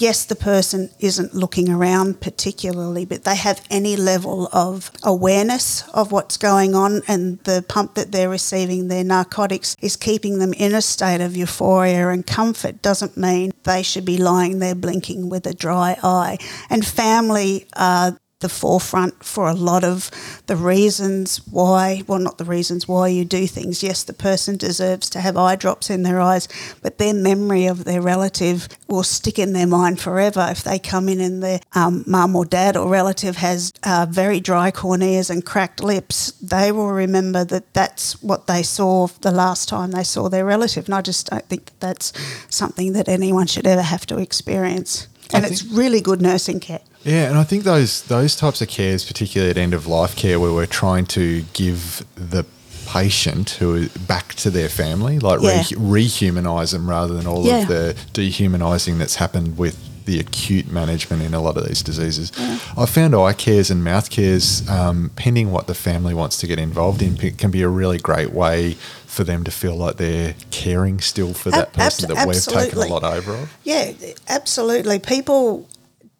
Yes, 0.00 0.24
the 0.24 0.34
person 0.34 0.88
isn't 0.98 1.34
looking 1.34 1.68
around 1.68 2.22
particularly, 2.22 3.04
but 3.04 3.24
they 3.24 3.36
have 3.36 3.60
any 3.68 3.96
level 3.96 4.48
of 4.50 4.90
awareness 5.02 5.86
of 5.90 6.10
what's 6.10 6.38
going 6.38 6.74
on, 6.74 7.02
and 7.06 7.38
the 7.40 7.62
pump 7.68 7.96
that 7.96 8.10
they're 8.10 8.30
receiving, 8.30 8.88
their 8.88 9.04
narcotics, 9.04 9.76
is 9.82 9.96
keeping 9.96 10.38
them 10.38 10.54
in 10.54 10.74
a 10.74 10.80
state 10.80 11.20
of 11.20 11.36
euphoria 11.36 12.08
and 12.08 12.26
comfort. 12.26 12.80
Doesn't 12.80 13.18
mean 13.18 13.52
they 13.64 13.82
should 13.82 14.06
be 14.06 14.16
lying 14.16 14.58
there 14.58 14.74
blinking 14.74 15.28
with 15.28 15.46
a 15.46 15.52
dry 15.52 15.98
eye. 16.02 16.38
And 16.70 16.82
family 16.82 17.66
are 17.76 18.16
the 18.40 18.48
forefront 18.48 19.22
for 19.22 19.48
a 19.48 19.54
lot 19.54 19.84
of 19.84 20.10
the 20.46 20.56
reasons 20.56 21.40
why, 21.46 22.02
well, 22.06 22.18
not 22.18 22.38
the 22.38 22.44
reasons 22.44 22.88
why 22.88 23.08
you 23.08 23.24
do 23.24 23.46
things. 23.46 23.82
Yes, 23.82 24.02
the 24.02 24.12
person 24.12 24.56
deserves 24.56 25.08
to 25.10 25.20
have 25.20 25.36
eye 25.36 25.56
drops 25.56 25.90
in 25.90 26.02
their 26.02 26.20
eyes, 26.20 26.48
but 26.82 26.98
their 26.98 27.14
memory 27.14 27.66
of 27.66 27.84
their 27.84 28.00
relative 28.00 28.68
will 28.88 29.02
stick 29.02 29.38
in 29.38 29.52
their 29.52 29.66
mind 29.66 30.00
forever. 30.00 30.46
If 30.50 30.62
they 30.62 30.78
come 30.78 31.08
in 31.08 31.20
and 31.20 31.42
their 31.42 31.60
um, 31.74 32.04
mum 32.06 32.34
or 32.34 32.44
dad 32.44 32.76
or 32.76 32.88
relative 32.88 33.36
has 33.36 33.72
uh, 33.82 34.06
very 34.08 34.40
dry 34.40 34.70
corneas 34.70 35.30
and 35.30 35.44
cracked 35.44 35.82
lips, 35.82 36.32
they 36.40 36.72
will 36.72 36.92
remember 36.92 37.44
that 37.44 37.72
that's 37.74 38.22
what 38.22 38.46
they 38.46 38.62
saw 38.62 39.06
the 39.20 39.30
last 39.30 39.68
time 39.68 39.90
they 39.90 40.04
saw 40.04 40.28
their 40.28 40.44
relative. 40.44 40.86
And 40.86 40.94
I 40.94 41.02
just 41.02 41.28
don't 41.28 41.46
think 41.46 41.66
that 41.66 41.80
that's 41.80 42.12
something 42.48 42.94
that 42.94 43.08
anyone 43.08 43.46
should 43.46 43.66
ever 43.66 43.82
have 43.82 44.06
to 44.06 44.18
experience. 44.18 45.08
And 45.34 45.44
it's 45.44 45.64
really 45.64 46.00
good 46.00 46.20
nursing 46.20 46.60
care. 46.60 46.80
Yeah, 47.02 47.28
and 47.28 47.38
I 47.38 47.44
think 47.44 47.64
those 47.64 48.02
those 48.02 48.36
types 48.36 48.60
of 48.60 48.68
cares, 48.68 49.04
particularly 49.04 49.50
at 49.50 49.56
end 49.56 49.74
of 49.74 49.86
life 49.86 50.16
care, 50.16 50.38
where 50.38 50.52
we're 50.52 50.66
trying 50.66 51.06
to 51.06 51.42
give 51.52 52.04
the 52.14 52.44
patient 52.86 53.50
who 53.50 53.74
is 53.74 53.88
back 53.88 54.34
to 54.34 54.50
their 54.50 54.68
family, 54.68 55.18
like 55.18 55.40
yeah. 55.40 55.62
re- 55.78 56.04
rehumanize 56.04 56.72
them 56.72 56.90
rather 56.90 57.14
than 57.14 57.26
all 57.26 57.44
yeah. 57.46 57.58
of 57.58 57.68
the 57.68 57.96
dehumanizing 58.12 58.98
that's 58.98 59.16
happened 59.16 59.56
with 59.56 59.78
the 60.06 60.18
acute 60.18 60.66
management 60.72 61.22
in 61.22 61.34
a 61.34 61.40
lot 61.40 61.56
of 61.56 61.66
these 61.66 61.82
diseases. 61.82 62.32
Yeah. 62.36 62.58
I 62.76 62.86
found 62.86 63.14
eye 63.14 63.32
cares 63.32 63.70
and 63.70 63.84
mouth 63.84 64.10
cares, 64.10 64.68
um, 64.68 65.12
pending 65.14 65.52
what 65.52 65.68
the 65.68 65.74
family 65.74 66.14
wants 66.14 66.38
to 66.38 66.48
get 66.48 66.58
involved 66.58 67.00
in, 67.00 67.16
can 67.16 67.50
be 67.52 67.62
a 67.62 67.68
really 67.68 67.98
great 67.98 68.32
way 68.32 68.76
for 69.10 69.24
them 69.24 69.42
to 69.42 69.50
feel 69.50 69.74
like 69.74 69.96
they're 69.96 70.36
caring 70.52 71.00
still 71.00 71.34
for 71.34 71.50
that 71.50 71.72
person 71.72 72.10
ab- 72.12 72.16
that 72.16 72.28
we've 72.28 72.44
taken 72.44 72.78
a 72.78 72.86
lot 72.86 73.02
over 73.02 73.34
of. 73.34 73.52
Yeah, 73.64 73.92
absolutely. 74.28 75.00
People 75.00 75.68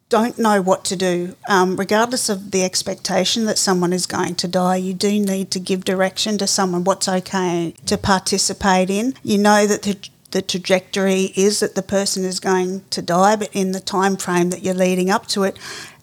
don't 0.09 0.37
know 0.37 0.61
what 0.61 0.83
to 0.83 0.97
do, 0.97 1.37
um, 1.47 1.77
regardless 1.77 2.27
of 2.27 2.51
the 2.51 2.63
expectation 2.63 3.45
that 3.45 3.57
someone 3.57 3.93
is 3.93 4.05
going 4.05 4.35
to 4.35 4.47
die, 4.47 4.75
you 4.75 4.93
do 4.93 5.19
need 5.21 5.49
to 5.51 5.59
give 5.59 5.85
direction 5.85 6.37
to 6.37 6.45
someone 6.45 6.83
what's 6.83 7.07
okay 7.07 7.73
to 7.85 7.97
participate 7.97 8.89
in. 8.89 9.13
You 9.23 9.37
know 9.37 9.65
that 9.65 9.83
the, 9.83 9.97
the 10.31 10.41
trajectory 10.41 11.31
is 11.37 11.61
that 11.61 11.75
the 11.75 11.81
person 11.81 12.25
is 12.25 12.41
going 12.41 12.83
to 12.89 13.01
die, 13.01 13.37
but 13.37 13.49
in 13.53 13.71
the 13.71 13.79
time 13.79 14.17
frame 14.17 14.49
that 14.49 14.63
you're 14.63 14.73
leading 14.73 15.09
up 15.09 15.27
to 15.27 15.43
it, 15.43 15.57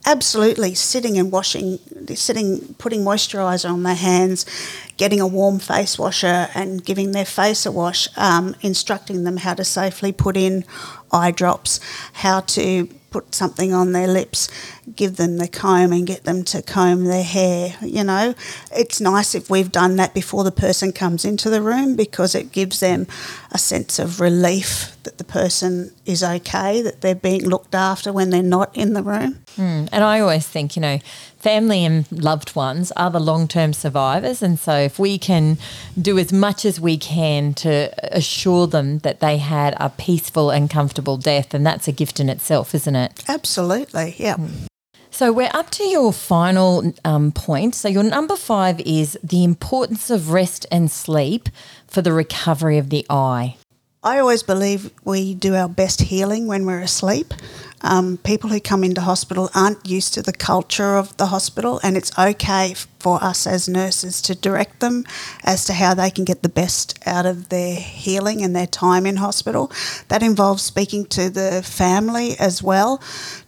absolutely 0.08 0.74
sitting 0.74 1.18
and 1.18 1.30
washing, 1.30 1.78
sitting, 2.14 2.74
putting 2.78 3.04
moisturiser 3.04 3.70
on 3.70 3.82
their 3.82 3.94
hands, 3.94 4.46
getting 4.96 5.20
a 5.20 5.26
warm 5.26 5.58
face 5.58 5.98
washer 5.98 6.48
and 6.54 6.82
giving 6.82 7.12
their 7.12 7.26
face 7.26 7.66
a 7.66 7.70
wash, 7.70 8.08
um, 8.16 8.56
instructing 8.62 9.24
them 9.24 9.36
how 9.36 9.52
to 9.52 9.64
safely 9.64 10.10
put 10.10 10.34
in 10.34 10.64
eye 11.12 11.30
drops, 11.30 11.78
how 12.14 12.40
to 12.40 12.88
put 13.10 13.34
something 13.34 13.72
on 13.72 13.92
their 13.92 14.06
lips, 14.06 14.48
give 14.94 15.16
them 15.16 15.38
the 15.38 15.48
comb 15.48 15.92
and 15.92 16.06
get 16.06 16.24
them 16.24 16.44
to 16.44 16.62
comb 16.62 17.04
their 17.04 17.22
hair. 17.22 17.76
You 17.80 18.04
know, 18.04 18.34
it's 18.74 19.00
nice 19.00 19.34
if 19.34 19.48
we've 19.48 19.72
done 19.72 19.96
that 19.96 20.14
before 20.14 20.44
the 20.44 20.52
person 20.52 20.92
comes 20.92 21.24
into 21.24 21.50
the 21.50 21.62
room 21.62 21.96
because 21.96 22.34
it 22.34 22.52
gives 22.52 22.80
them 22.80 23.06
a 23.50 23.58
sense 23.58 23.98
of 23.98 24.20
relief 24.20 24.96
that 25.04 25.18
the 25.18 25.24
person 25.24 25.92
is 26.04 26.22
okay, 26.22 26.82
that 26.82 27.00
they're 27.00 27.14
being 27.14 27.48
looked 27.48 27.74
after 27.74 28.12
when 28.12 28.30
they're 28.30 28.42
not 28.42 28.76
in 28.76 28.92
the 28.92 29.02
room. 29.02 29.38
Mm. 29.56 29.88
And 29.90 30.04
I 30.04 30.20
always 30.20 30.46
think, 30.46 30.76
you 30.76 30.82
know, 30.82 30.98
family 31.38 31.84
and 31.84 32.10
loved 32.10 32.54
ones 32.54 32.92
are 32.92 33.10
the 33.10 33.20
long 33.20 33.48
term 33.48 33.72
survivors. 33.72 34.42
And 34.42 34.58
so 34.58 34.76
if 34.76 34.98
we 34.98 35.18
can 35.18 35.58
do 36.00 36.18
as 36.18 36.32
much 36.32 36.64
as 36.64 36.80
we 36.80 36.96
can 36.96 37.54
to 37.54 37.92
assure 38.14 38.66
them 38.66 38.98
that 39.00 39.20
they 39.20 39.38
had 39.38 39.74
a 39.78 39.90
peaceful 39.90 40.50
and 40.50 40.68
comfortable 40.68 41.16
death, 41.16 41.50
then 41.50 41.62
that's 41.62 41.88
a 41.88 41.92
gift 41.92 42.20
in 42.20 42.28
itself, 42.28 42.74
isn't 42.74 42.96
it? 42.96 43.24
Absolutely, 43.28 44.14
yeah. 44.18 44.36
Mm. 44.36 44.66
So 45.10 45.32
we're 45.32 45.50
up 45.52 45.70
to 45.70 45.84
your 45.84 46.12
final 46.12 46.92
um, 47.04 47.32
point. 47.32 47.74
So 47.74 47.88
your 47.88 48.02
number 48.02 48.36
five 48.36 48.78
is 48.80 49.18
the 49.22 49.42
importance 49.42 50.10
of 50.10 50.30
rest 50.30 50.66
and 50.70 50.90
sleep 50.90 51.48
for 51.86 52.02
the 52.02 52.12
recovery 52.12 52.78
of 52.78 52.90
the 52.90 53.04
eye. 53.10 53.56
I 54.02 54.20
always 54.20 54.44
believe 54.44 54.92
we 55.04 55.34
do 55.34 55.56
our 55.56 55.68
best 55.68 56.02
healing 56.02 56.46
when 56.46 56.66
we're 56.66 56.80
asleep. 56.80 57.34
Um, 57.82 58.18
people 58.18 58.50
who 58.50 58.60
come 58.60 58.82
into 58.84 59.00
hospital 59.00 59.50
aren't 59.54 59.86
used 59.86 60.14
to 60.14 60.22
the 60.22 60.32
culture 60.32 60.96
of 60.96 61.16
the 61.16 61.26
hospital, 61.26 61.80
and 61.82 61.96
it's 61.96 62.16
okay 62.18 62.74
for 62.98 63.22
us 63.22 63.46
as 63.46 63.68
nurses 63.68 64.20
to 64.22 64.34
direct 64.34 64.80
them 64.80 65.04
as 65.44 65.64
to 65.66 65.72
how 65.72 65.94
they 65.94 66.10
can 66.10 66.24
get 66.24 66.42
the 66.42 66.48
best 66.48 66.98
out 67.06 67.26
of 67.26 67.48
their 67.48 67.76
healing 67.76 68.42
and 68.42 68.54
their 68.56 68.66
time 68.66 69.06
in 69.06 69.16
hospital. 69.16 69.70
That 70.08 70.22
involves 70.22 70.62
speaking 70.62 71.06
to 71.06 71.30
the 71.30 71.62
family 71.62 72.36
as 72.38 72.62
well. 72.62 73.00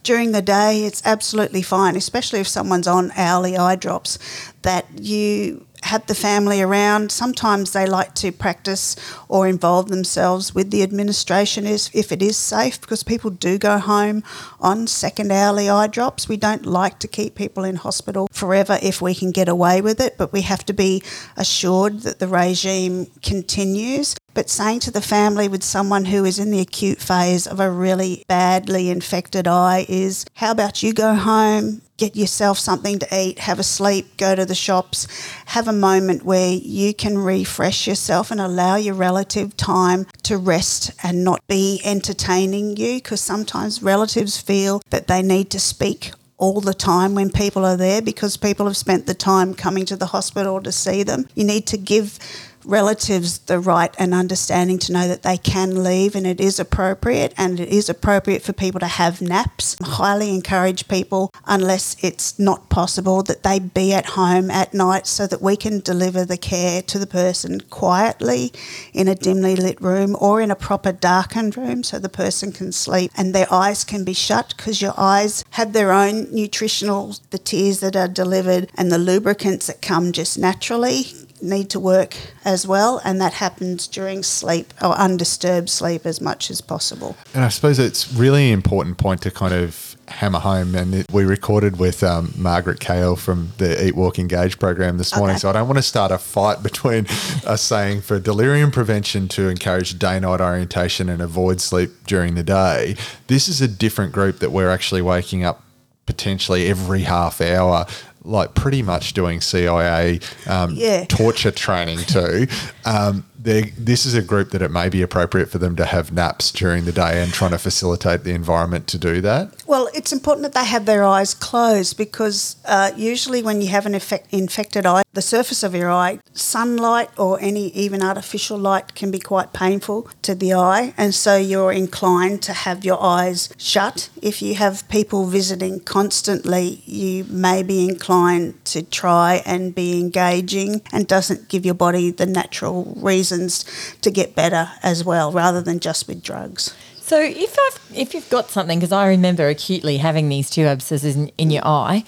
During 0.03 0.31
the 0.31 0.41
day, 0.41 0.85
it's 0.85 1.05
absolutely 1.05 1.61
fine, 1.61 1.95
especially 1.95 2.39
if 2.39 2.47
someone's 2.47 2.87
on 2.87 3.11
hourly 3.17 3.57
eye 3.57 3.75
drops, 3.75 4.17
that 4.61 4.85
you 4.99 5.65
have 5.83 6.05
the 6.07 6.15
family 6.15 6.61
around. 6.61 7.11
Sometimes 7.11 7.71
they 7.71 7.85
like 7.85 8.13
to 8.15 8.31
practice 8.31 8.95
or 9.27 9.47
involve 9.47 9.89
themselves 9.89 10.53
with 10.53 10.71
the 10.71 10.83
administration 10.83 11.65
if 11.65 12.11
it 12.11 12.21
is 12.21 12.37
safe 12.37 12.79
because 12.79 13.03
people 13.03 13.29
do 13.29 13.57
go 13.57 13.77
home 13.77 14.23
on 14.59 14.87
second 14.87 15.31
hourly 15.31 15.69
eye 15.69 15.87
drops. 15.87 16.29
We 16.29 16.37
don't 16.37 16.65
like 16.65 16.99
to 16.99 17.07
keep 17.07 17.35
people 17.35 17.63
in 17.63 17.77
hospital 17.77 18.27
forever 18.31 18.79
if 18.81 19.01
we 19.01 19.15
can 19.15 19.31
get 19.31 19.49
away 19.49 19.81
with 19.81 19.99
it, 19.99 20.17
but 20.17 20.31
we 20.31 20.41
have 20.41 20.65
to 20.65 20.73
be 20.73 21.03
assured 21.35 22.01
that 22.01 22.19
the 22.19 22.27
regime 22.27 23.07
continues. 23.21 24.15
But 24.33 24.49
saying 24.49 24.79
to 24.81 24.91
the 24.91 25.01
family 25.01 25.47
with 25.47 25.63
someone 25.63 26.05
who 26.05 26.23
is 26.25 26.39
in 26.39 26.51
the 26.51 26.61
acute 26.61 26.99
phase 26.99 27.45
of 27.45 27.59
a 27.59 27.69
really 27.69 28.23
badly 28.27 28.89
infected 28.89 29.47
eye 29.47 29.85
is 29.89 30.25
how 30.35 30.51
about 30.51 30.81
you 30.81 30.93
go 30.93 31.15
home, 31.15 31.81
get 31.97 32.15
yourself 32.15 32.57
something 32.57 32.97
to 32.99 33.15
eat, 33.15 33.39
have 33.39 33.59
a 33.59 33.63
sleep, 33.63 34.17
go 34.17 34.33
to 34.33 34.45
the 34.45 34.55
shops, 34.55 35.05
have 35.47 35.67
a 35.67 35.73
moment 35.73 36.23
where 36.23 36.53
you 36.53 36.93
can 36.93 37.17
refresh 37.17 37.87
yourself 37.87 38.31
and 38.31 38.39
allow 38.39 38.75
your 38.75 38.95
relative 38.95 39.55
time 39.57 40.05
to 40.23 40.37
rest 40.37 40.91
and 41.03 41.23
not 41.23 41.45
be 41.47 41.81
entertaining 41.83 42.77
you 42.77 42.95
because 42.95 43.21
sometimes 43.21 43.83
relatives 43.83 44.39
feel 44.39 44.81
that 44.89 45.07
they 45.07 45.21
need 45.21 45.49
to 45.49 45.59
speak 45.59 46.11
all 46.37 46.59
the 46.59 46.73
time 46.73 47.13
when 47.13 47.29
people 47.29 47.63
are 47.63 47.77
there 47.77 48.01
because 48.01 48.35
people 48.35 48.65
have 48.65 48.75
spent 48.75 49.05
the 49.05 49.13
time 49.13 49.53
coming 49.53 49.85
to 49.85 49.95
the 49.95 50.07
hospital 50.07 50.59
to 50.59 50.71
see 50.71 51.03
them. 51.03 51.27
You 51.35 51.43
need 51.43 51.67
to 51.67 51.77
give 51.77 52.17
relatives 52.65 53.39
the 53.39 53.59
right 53.59 53.93
and 53.97 54.13
understanding 54.13 54.79
to 54.79 54.93
know 54.93 55.07
that 55.07 55.23
they 55.23 55.37
can 55.37 55.83
leave 55.83 56.15
and 56.15 56.25
it 56.25 56.39
is 56.39 56.59
appropriate 56.59 57.33
and 57.37 57.59
it 57.59 57.69
is 57.69 57.89
appropriate 57.89 58.41
for 58.41 58.53
people 58.53 58.79
to 58.79 58.87
have 58.87 59.21
naps. 59.21 59.75
I 59.81 59.87
highly 59.87 60.33
encourage 60.33 60.87
people, 60.87 61.31
unless 61.45 61.95
it's 62.03 62.37
not 62.39 62.69
possible, 62.69 63.23
that 63.23 63.43
they 63.43 63.59
be 63.59 63.93
at 63.93 64.05
home 64.07 64.49
at 64.51 64.73
night 64.73 65.07
so 65.07 65.27
that 65.27 65.41
we 65.41 65.55
can 65.55 65.79
deliver 65.79 66.25
the 66.25 66.37
care 66.37 66.81
to 66.83 66.99
the 66.99 67.07
person 67.07 67.61
quietly 67.61 68.51
in 68.93 69.07
a 69.07 69.15
dimly 69.15 69.55
lit 69.55 69.81
room 69.81 70.15
or 70.19 70.41
in 70.41 70.51
a 70.51 70.55
proper 70.55 70.91
darkened 70.91 71.57
room 71.57 71.83
so 71.83 71.99
the 71.99 72.09
person 72.09 72.51
can 72.51 72.71
sleep 72.71 73.11
and 73.15 73.33
their 73.33 73.51
eyes 73.51 73.83
can 73.83 74.03
be 74.03 74.13
shut 74.13 74.53
because 74.55 74.81
your 74.81 74.93
eyes 74.97 75.43
have 75.51 75.73
their 75.73 75.91
own 75.91 76.27
nutritional, 76.33 77.15
the 77.31 77.37
tears 77.37 77.79
that 77.79 77.95
are 77.95 78.07
delivered 78.07 78.69
and 78.75 78.91
the 78.91 78.97
lubricants 78.97 79.67
that 79.67 79.81
come 79.81 80.11
just 80.11 80.37
naturally 80.37 81.05
need 81.41 81.69
to 81.71 81.79
work 81.79 82.15
as 82.45 82.67
well, 82.67 83.01
and 83.03 83.19
that 83.21 83.33
happens 83.33 83.87
during 83.87 84.23
sleep 84.23 84.73
or 84.81 84.93
undisturbed 84.93 85.69
sleep 85.69 86.05
as 86.05 86.21
much 86.21 86.49
as 86.49 86.61
possible. 86.61 87.17
And 87.33 87.43
I 87.43 87.49
suppose 87.49 87.79
it's 87.79 88.13
really 88.13 88.51
important 88.51 88.97
point 88.97 89.21
to 89.23 89.31
kind 89.31 89.53
of 89.53 89.91
hammer 90.11 90.39
home. 90.39 90.75
And 90.75 90.93
it, 90.93 91.11
we 91.11 91.23
recorded 91.23 91.79
with 91.79 92.03
um, 92.03 92.33
Margaret 92.37 92.79
Kale 92.79 93.15
from 93.15 93.51
the 93.57 93.87
Eat, 93.87 93.95
Walk, 93.95 94.19
Engage 94.19 94.59
program 94.59 94.97
this 94.97 95.15
morning. 95.15 95.35
Okay. 95.35 95.41
So 95.41 95.49
I 95.49 95.53
don't 95.53 95.67
want 95.67 95.77
to 95.77 95.83
start 95.83 96.11
a 96.11 96.17
fight 96.17 96.61
between 96.63 97.07
us 97.45 97.61
saying 97.61 98.01
for 98.01 98.19
delirium 98.19 98.71
prevention 98.71 99.27
to 99.29 99.49
encourage 99.49 99.97
day 99.97 100.19
night 100.19 100.41
orientation 100.41 101.09
and 101.09 101.21
avoid 101.21 101.61
sleep 101.61 101.91
during 102.05 102.35
the 102.35 102.43
day. 102.43 102.95
This 103.27 103.47
is 103.47 103.61
a 103.61 103.67
different 103.67 104.11
group 104.11 104.39
that 104.39 104.51
we're 104.51 104.69
actually 104.69 105.01
waking 105.01 105.43
up 105.43 105.63
potentially 106.05 106.67
every 106.67 107.01
half 107.03 107.39
hour. 107.41 107.85
Like 108.23 108.53
pretty 108.53 108.81
much 108.83 109.13
doing 109.13 109.41
CIA 109.41 110.19
um, 110.47 110.73
Yeah. 110.75 111.05
torture 111.05 111.51
training 111.51 111.99
too. 111.99 112.47
Um, 112.85 113.25
this 113.43 114.05
is 114.05 114.13
a 114.13 114.21
group 114.21 114.51
that 114.51 114.61
it 114.61 114.71
may 114.71 114.89
be 114.89 115.01
appropriate 115.01 115.49
for 115.49 115.57
them 115.57 115.75
to 115.75 115.85
have 115.85 116.11
naps 116.11 116.51
during 116.51 116.85
the 116.85 116.91
day 116.91 117.21
and 117.21 117.33
trying 117.33 117.51
to 117.51 117.57
facilitate 117.57 118.23
the 118.23 118.31
environment 118.31 118.87
to 118.87 118.97
do 118.97 119.21
that. 119.21 119.51
Well, 119.65 119.89
it's 119.93 120.13
important 120.13 120.43
that 120.43 120.53
they 120.53 120.65
have 120.65 120.85
their 120.85 121.03
eyes 121.03 121.33
closed 121.33 121.97
because 121.97 122.57
uh, 122.65 122.91
usually 122.95 123.41
when 123.41 123.61
you 123.61 123.69
have 123.69 123.85
an 123.85 123.95
effect, 123.95 124.27
infected 124.31 124.85
eye, 124.85 125.03
the 125.13 125.21
surface 125.21 125.63
of 125.63 125.75
your 125.75 125.91
eye, 125.91 126.19
sunlight 126.33 127.09
or 127.17 127.37
any 127.41 127.67
even 127.69 128.01
artificial 128.01 128.57
light 128.57 128.95
can 128.95 129.11
be 129.11 129.19
quite 129.19 129.51
painful 129.51 130.09
to 130.21 130.33
the 130.33 130.53
eye, 130.53 130.93
and 130.97 131.13
so 131.13 131.35
you're 131.35 131.71
inclined 131.71 132.41
to 132.43 132.53
have 132.53 132.85
your 132.85 133.01
eyes 133.01 133.53
shut. 133.57 134.09
If 134.21 134.41
you 134.41 134.55
have 134.55 134.87
people 134.87 135.25
visiting 135.25 135.81
constantly, 135.81 136.81
you 136.85 137.25
may 137.25 137.61
be 137.61 137.89
inclined 137.89 138.63
to 138.65 138.83
try 138.83 139.41
and 139.45 139.75
be 139.75 139.99
engaging 139.99 140.81
and 140.93 141.07
doesn't 141.07 141.49
give 141.49 141.65
your 141.65 141.75
body 141.75 142.11
the 142.11 142.25
natural 142.25 142.85
reasons 143.31 143.95
to 144.01 144.11
get 144.11 144.35
better 144.35 144.71
as 144.83 145.03
well, 145.03 145.31
rather 145.31 145.61
than 145.61 145.79
just 145.79 146.07
with 146.07 146.23
drugs. 146.23 146.75
So 146.97 147.19
if 147.19 147.57
I've 147.59 147.97
if 147.97 148.13
you've 148.13 148.29
got 148.29 148.49
something, 148.49 148.79
because 148.79 148.91
I 148.91 149.07
remember 149.07 149.47
acutely 149.47 149.97
having 149.97 150.29
these 150.29 150.49
two 150.49 150.65
abscesses 150.65 151.15
in, 151.15 151.31
in 151.37 151.51
your 151.51 151.65
eye, 151.65 152.03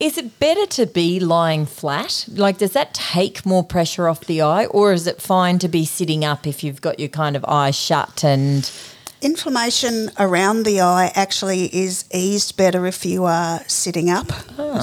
is 0.00 0.16
it 0.16 0.38
better 0.40 0.66
to 0.66 0.86
be 0.86 1.20
lying 1.20 1.66
flat? 1.66 2.26
Like, 2.28 2.58
does 2.58 2.72
that 2.72 2.94
take 2.94 3.44
more 3.44 3.64
pressure 3.64 4.08
off 4.08 4.20
the 4.20 4.42
eye, 4.42 4.66
or 4.66 4.92
is 4.92 5.06
it 5.06 5.20
fine 5.20 5.58
to 5.60 5.68
be 5.68 5.84
sitting 5.84 6.24
up 6.24 6.46
if 6.46 6.64
you've 6.64 6.80
got 6.80 6.98
your 6.98 7.08
kind 7.08 7.36
of 7.36 7.44
eye 7.46 7.72
shut 7.72 8.24
and 8.24 8.70
Inflammation 9.20 10.10
around 10.16 10.62
the 10.64 10.80
eye 10.80 11.10
actually 11.16 11.64
is 11.74 12.04
eased 12.12 12.56
better 12.56 12.86
if 12.86 13.04
you 13.04 13.24
are 13.24 13.60
sitting 13.66 14.08
up. 14.10 14.30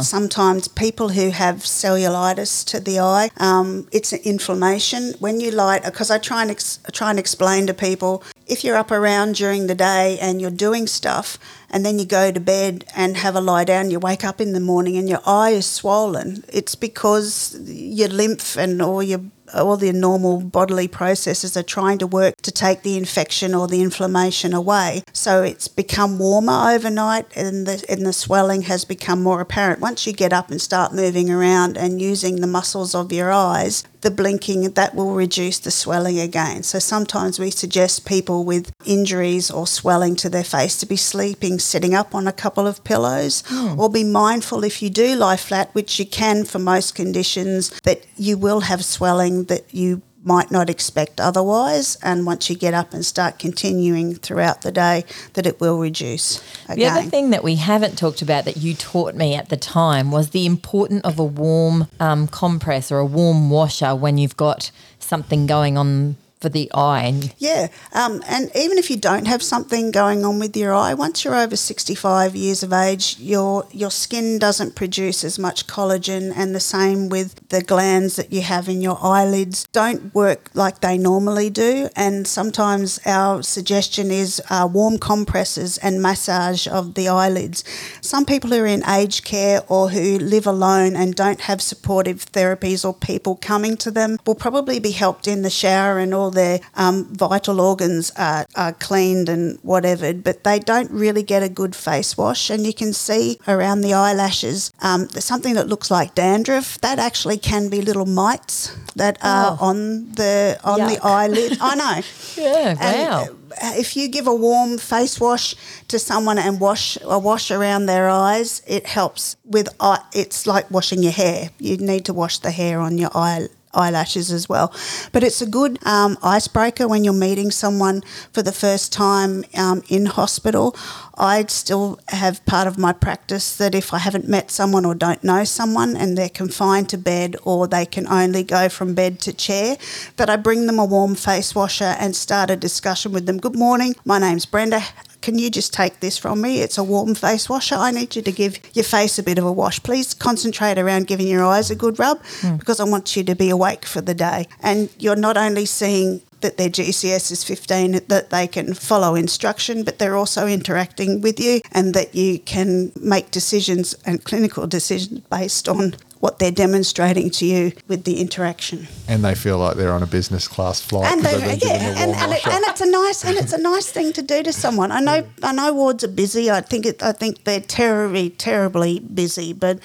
Sometimes 0.03 0.67
people 0.67 1.09
who 1.09 1.29
have 1.29 1.57
cellulitis 1.57 2.65
to 2.65 2.81
the 2.81 2.99
eye, 2.99 3.29
um, 3.37 3.87
it's 3.93 4.11
an 4.11 4.19
inflammation. 4.25 5.13
When 5.19 5.39
you 5.39 5.51
lie, 5.51 5.79
because 5.79 6.11
I 6.11 6.17
try 6.17 6.41
and 6.41 6.51
ex- 6.51 6.79
try 6.91 7.11
and 7.11 7.19
explain 7.19 7.65
to 7.67 7.73
people, 7.73 8.23
if 8.45 8.63
you're 8.63 8.75
up 8.75 8.91
around 8.91 9.35
during 9.35 9.67
the 9.67 9.75
day 9.75 10.19
and 10.19 10.41
you're 10.41 10.51
doing 10.51 10.85
stuff, 10.85 11.39
and 11.69 11.85
then 11.85 11.97
you 11.97 12.05
go 12.05 12.31
to 12.31 12.39
bed 12.39 12.85
and 12.95 13.17
have 13.17 13.35
a 13.35 13.41
lie 13.41 13.63
down, 13.63 13.89
you 13.89 13.99
wake 13.99 14.23
up 14.23 14.39
in 14.41 14.53
the 14.53 14.59
morning 14.59 14.97
and 14.97 15.09
your 15.09 15.21
eye 15.25 15.51
is 15.51 15.65
swollen. 15.65 16.43
It's 16.49 16.75
because 16.75 17.57
your 17.65 18.09
lymph 18.09 18.57
and 18.57 18.81
all 18.81 19.01
your 19.01 19.21
all 19.53 19.77
the 19.77 19.91
normal 19.91 20.41
bodily 20.41 20.87
processes 20.87 21.55
are 21.55 21.63
trying 21.63 21.97
to 21.99 22.07
work 22.07 22.35
to 22.41 22.51
take 22.51 22.81
the 22.81 22.97
infection 22.97 23.53
or 23.53 23.67
the 23.67 23.81
inflammation 23.81 24.53
away. 24.53 25.03
So 25.13 25.43
it's 25.43 25.67
become 25.67 26.19
warmer 26.19 26.71
overnight 26.71 27.25
and 27.35 27.67
the, 27.67 27.83
and 27.89 28.05
the 28.05 28.13
swelling 28.13 28.63
has 28.63 28.85
become 28.85 29.21
more 29.21 29.41
apparent. 29.41 29.79
Once 29.81 30.07
you 30.07 30.13
get 30.13 30.33
up 30.33 30.49
and 30.49 30.61
start 30.61 30.93
moving 30.93 31.29
around 31.29 31.77
and 31.77 32.01
using 32.01 32.37
the 32.37 32.47
muscles 32.47 32.95
of 32.95 33.11
your 33.11 33.31
eyes, 33.31 33.83
the 34.05 34.11
blinking, 34.11 34.71
that 34.71 34.93
will 34.93 35.15
reduce 35.15 35.57
the 35.59 35.71
swelling 35.71 36.19
again. 36.19 36.61
So 36.63 36.77
sometimes 36.77 37.39
we 37.39 37.49
suggest 37.49 38.05
people 38.05 38.45
with 38.45 38.71
injuries 38.85 39.49
or 39.49 39.65
swelling 39.65 40.15
to 40.17 40.29
their 40.29 40.43
face 40.43 40.77
to 40.77 40.85
be 40.85 40.95
sleeping 40.95 41.57
sitting 41.57 41.95
up 41.95 42.13
on 42.13 42.27
a 42.27 42.31
couple 42.31 42.67
of 42.67 42.83
pillows 42.83 43.43
hmm. 43.47 43.79
or 43.79 43.89
be 43.89 44.03
mindful 44.03 44.63
if 44.63 44.81
you 44.81 44.91
do 44.91 45.15
lie 45.15 45.37
flat, 45.37 45.73
which 45.73 45.99
you 45.99 46.05
can 46.05 46.45
for 46.45 46.59
most 46.59 46.93
conditions, 46.93 47.71
that 47.81 48.05
you 48.15 48.37
will 48.37 48.61
have 48.61 48.85
swelling 48.85 49.45
that 49.45 49.73
you 49.73 50.03
might 50.25 50.51
not 50.51 50.69
expect 50.69 51.21
otherwise. 51.21 51.97
And 52.03 52.25
once 52.25 52.49
you 52.49 52.55
get 52.55 52.73
up 52.73 52.93
and 52.93 53.05
start 53.05 53.39
continuing 53.39 54.15
throughout 54.15 54.61
the 54.61 54.71
day, 54.71 55.05
that 55.33 55.45
it 55.45 55.61
will 55.61 55.79
reduce 55.79 56.43
again. 56.65 56.77
The 56.77 56.99
other 56.99 57.09
thing 57.09 57.29
that 57.29 57.43
we 57.43 57.55
haven't 57.55 57.97
talked 57.97 58.21
about 58.21 58.45
that 58.45 58.57
you 58.57 58.73
taught 58.73 59.15
me 59.15 59.35
at 59.35 59.49
the 59.49 59.57
time 59.57 60.11
was 60.11 60.31
the 60.31 60.45
importance 60.45 61.01
of 61.03 61.19
a 61.19 61.23
warm 61.23 61.87
um, 61.99 62.27
compress 62.27 62.91
or 62.91 62.97
a 62.97 63.05
warm 63.05 63.49
washer 63.49 63.95
when 63.95 64.17
you've 64.17 64.37
got 64.37 64.71
something 64.99 65.45
going 65.45 65.77
on 65.77 66.15
for 66.39 66.49
the 66.49 66.69
eye. 66.73 67.33
Yeah, 67.37 67.67
um, 67.93 68.21
and 68.27 68.51
even 68.55 68.77
if 68.77 68.89
you 68.89 68.97
don't 68.97 69.25
have 69.25 69.41
something 69.41 69.91
going 69.91 70.25
on 70.25 70.39
with 70.39 70.55
your 70.55 70.73
eye, 70.73 70.93
once 70.93 71.23
you're 71.23 71.35
over 71.35 71.55
65 71.55 72.35
years 72.35 72.63
of 72.63 72.73
age, 72.73 73.17
your 73.19 73.65
your 73.71 73.91
skin 73.91 74.37
doesn't 74.37 74.75
produce 74.75 75.23
as 75.23 75.39
much 75.39 75.67
collagen, 75.67 76.33
and 76.35 76.53
the 76.53 76.59
same 76.59 77.09
with 77.09 77.49
the 77.49 77.61
glands 77.61 78.15
that 78.17 78.31
you 78.31 78.41
have 78.41 78.69
in 78.69 78.81
your 78.81 78.97
eyelids 79.01 79.65
don't 79.71 80.13
work 80.13 80.49
like 80.53 80.81
they 80.81 80.97
normally 80.97 81.49
do. 81.49 81.89
And 81.95 82.27
sometimes 82.27 82.99
our 83.05 83.41
suggestion 83.41 84.11
is 84.11 84.41
uh, 84.49 84.67
warm 84.71 84.97
compresses 84.97 85.77
and 85.79 86.01
massage 86.01 86.67
of 86.67 86.93
the 86.93 87.07
eyelids. 87.07 87.63
Some 88.01 88.25
people 88.25 88.49
who 88.49 88.61
are 88.61 88.65
in 88.65 88.87
aged 88.87 89.25
care 89.25 89.61
or 89.67 89.89
who 89.89 90.19
live 90.19 90.45
alone 90.45 90.95
and 90.95 91.15
don't 91.15 91.41
have 91.41 91.61
supportive 91.61 92.25
therapies 92.31 92.85
or 92.85 92.93
people 92.93 93.35
coming 93.35 93.77
to 93.77 93.91
them 93.91 94.17
will 94.25 94.35
probably 94.35 94.79
be 94.79 94.91
helped 94.91 95.27
in 95.27 95.41
the 95.41 95.49
shower 95.49 95.97
and 95.97 96.13
all 96.13 96.31
their 96.35 96.59
um, 96.75 97.05
vital 97.15 97.59
organs 97.59 98.11
are, 98.17 98.45
are 98.55 98.73
cleaned 98.73 99.27
and 99.29 99.57
whatever, 99.63 100.13
but 100.13 100.43
they 100.43 100.59
don't 100.59 100.91
really 100.91 101.23
get 101.23 101.41
a 101.43 101.49
good 101.49 101.75
face 101.75 102.17
wash. 102.17 102.49
And 102.49 102.65
you 102.65 102.73
can 102.73 102.93
see 102.93 103.39
around 103.47 103.81
the 103.81 103.93
eyelashes 103.93 104.71
um, 104.81 105.07
there's 105.07 105.25
something 105.25 105.55
that 105.55 105.67
looks 105.67 105.89
like 105.89 106.15
dandruff. 106.15 106.79
That 106.81 106.99
actually 106.99 107.37
can 107.37 107.69
be 107.69 107.81
little 107.81 108.05
mites 108.05 108.75
that 108.95 109.17
are 109.21 109.57
on 109.59 110.11
the 110.13 110.59
on 110.63 110.79
the 110.89 110.99
eyelid. 111.03 111.57
I 111.61 111.75
know. 111.75 112.01
yeah, 112.43 112.75
And, 112.79 113.09
wow. 113.09 113.21
uh, 113.63 113.73
if 113.77 113.95
you 113.95 114.07
give 114.07 114.27
a 114.27 114.35
warm 114.35 114.77
face 114.77 115.19
wash 115.19 115.55
to 115.87 115.97
someone 115.99 116.37
and 116.37 116.59
wash 116.59 116.97
a 117.03 117.17
wash 117.19 117.51
around 117.51 117.85
their 117.87 118.09
eyes, 118.09 118.61
it 118.67 118.85
helps 118.85 119.35
with 119.45 119.67
eye. 119.79 120.03
It's 120.13 120.45
like 120.45 120.69
washing 120.71 121.01
your 121.03 121.13
hair. 121.13 121.49
You 121.59 121.77
need 121.77 122.05
to 122.05 122.13
wash 122.13 122.39
the 122.39 122.51
hair 122.51 122.79
on 122.79 122.97
your 122.97 123.11
eye 123.15 123.47
eyelashes 123.75 124.31
as 124.31 124.47
well. 124.49 124.73
But 125.11 125.23
it's 125.23 125.41
a 125.41 125.45
good 125.45 125.79
um, 125.85 126.17
icebreaker 126.23 126.87
when 126.87 127.03
you're 127.03 127.13
meeting 127.13 127.51
someone 127.51 128.01
for 128.31 128.41
the 128.41 128.51
first 128.51 128.91
time 128.93 129.43
um, 129.57 129.83
in 129.89 130.05
hospital. 130.05 130.75
I 131.17 131.45
still 131.45 131.99
have 132.09 132.45
part 132.45 132.67
of 132.67 132.77
my 132.77 132.91
practice 132.93 133.55
that 133.57 133.73
if 133.73 133.93
I 133.93 133.99
haven't 133.99 134.27
met 134.27 134.51
someone 134.51 134.85
or 134.85 134.95
don't 134.95 135.23
know 135.23 135.43
someone 135.43 135.95
and 135.95 136.17
they're 136.17 136.29
confined 136.29 136.89
to 136.89 136.97
bed 136.97 137.35
or 137.43 137.67
they 137.67 137.85
can 137.85 138.07
only 138.07 138.43
go 138.43 138.69
from 138.69 138.93
bed 138.95 139.19
to 139.21 139.33
chair, 139.33 139.77
that 140.17 140.29
I 140.29 140.35
bring 140.35 140.67
them 140.67 140.79
a 140.79 140.85
warm 140.85 141.15
face 141.15 141.55
washer 141.55 141.95
and 141.99 142.15
start 142.15 142.49
a 142.49 142.55
discussion 142.55 143.11
with 143.11 143.25
them. 143.25 143.37
Good 143.37 143.55
morning, 143.55 143.95
my 144.03 144.19
name's 144.19 144.45
Brenda. 144.45 144.81
Can 145.25 145.39
you 145.39 145.49
just 145.49 145.73
take 145.73 146.01
this 146.01 146.19
from 146.19 146.39
me? 146.39 146.59
It's 146.59 146.77
a 146.77 146.83
warm 146.83 147.15
face 147.15 147.49
washer. 147.49 147.73
I 147.73 147.89
need 147.89 148.15
you 148.15 148.21
to 148.21 148.31
give 148.31 148.59
your 148.75 148.83
face 148.83 149.17
a 149.17 149.23
bit 149.23 149.39
of 149.39 149.43
a 149.43 149.51
wash. 149.51 149.81
Please 149.81 150.13
concentrate 150.13 150.77
around 150.77 151.07
giving 151.07 151.27
your 151.27 151.43
eyes 151.43 151.71
a 151.71 151.75
good 151.75 151.97
rub 151.97 152.23
hmm. 152.41 152.57
because 152.57 152.79
I 152.79 152.83
want 152.83 153.17
you 153.17 153.23
to 153.23 153.33
be 153.33 153.49
awake 153.49 153.85
for 153.85 154.01
the 154.01 154.13
day. 154.13 154.47
And 154.61 154.87
you're 154.99 155.15
not 155.15 155.35
only 155.35 155.65
seeing 155.65 156.21
that 156.41 156.57
their 156.57 156.69
GCS 156.69 157.31
is 157.31 157.43
15, 157.43 158.01
that 158.07 158.29
they 158.29 158.45
can 158.45 158.75
follow 158.75 159.15
instruction, 159.15 159.83
but 159.83 159.97
they're 159.97 160.15
also 160.15 160.45
interacting 160.45 161.21
with 161.21 161.39
you 161.39 161.59
and 161.71 161.95
that 161.95 162.13
you 162.13 162.37
can 162.37 162.91
make 162.95 163.31
decisions 163.31 163.95
and 164.05 164.23
clinical 164.23 164.67
decisions 164.67 165.21
based 165.21 165.67
on 165.67 165.95
what 166.25 166.39
they're 166.39 166.49
demonstrating 166.49 167.29
to 167.29 167.45
you 167.45 167.71
with 167.87 168.03
the 168.03 168.19
interaction. 168.19 168.87
And 169.07 169.23
they 169.23 169.35
feel 169.35 169.59
like 169.59 169.77
they're 169.77 169.93
on 169.93 170.01
a 170.01 170.07
business 170.07 170.47
class 170.47 170.81
flight 170.81 171.05
And, 171.11 171.23
they, 171.23 171.37
they've 171.37 171.63
yeah, 171.63 172.01
and, 172.01 172.15
and, 172.15 172.31
it, 172.31 172.47
and 172.47 172.63
it's 172.65 172.81
a 172.81 172.89
nice 172.89 173.23
and 173.23 173.37
it's 173.37 173.53
a 173.53 173.59
nice 173.59 173.91
thing 173.91 174.11
to 174.13 174.23
do 174.23 174.41
to 174.41 174.51
someone. 174.51 174.91
I 174.91 175.01
know 175.01 175.27
I 175.43 175.51
know 175.51 175.71
wards 175.71 176.03
are 176.03 176.07
busy. 176.07 176.49
I 176.49 176.61
think 176.61 176.87
it, 176.87 177.03
I 177.03 177.11
think 177.11 177.43
they're 177.43 177.59
terribly 177.59 178.31
terribly 178.31 179.01
busy, 179.01 179.53
but 179.53 179.77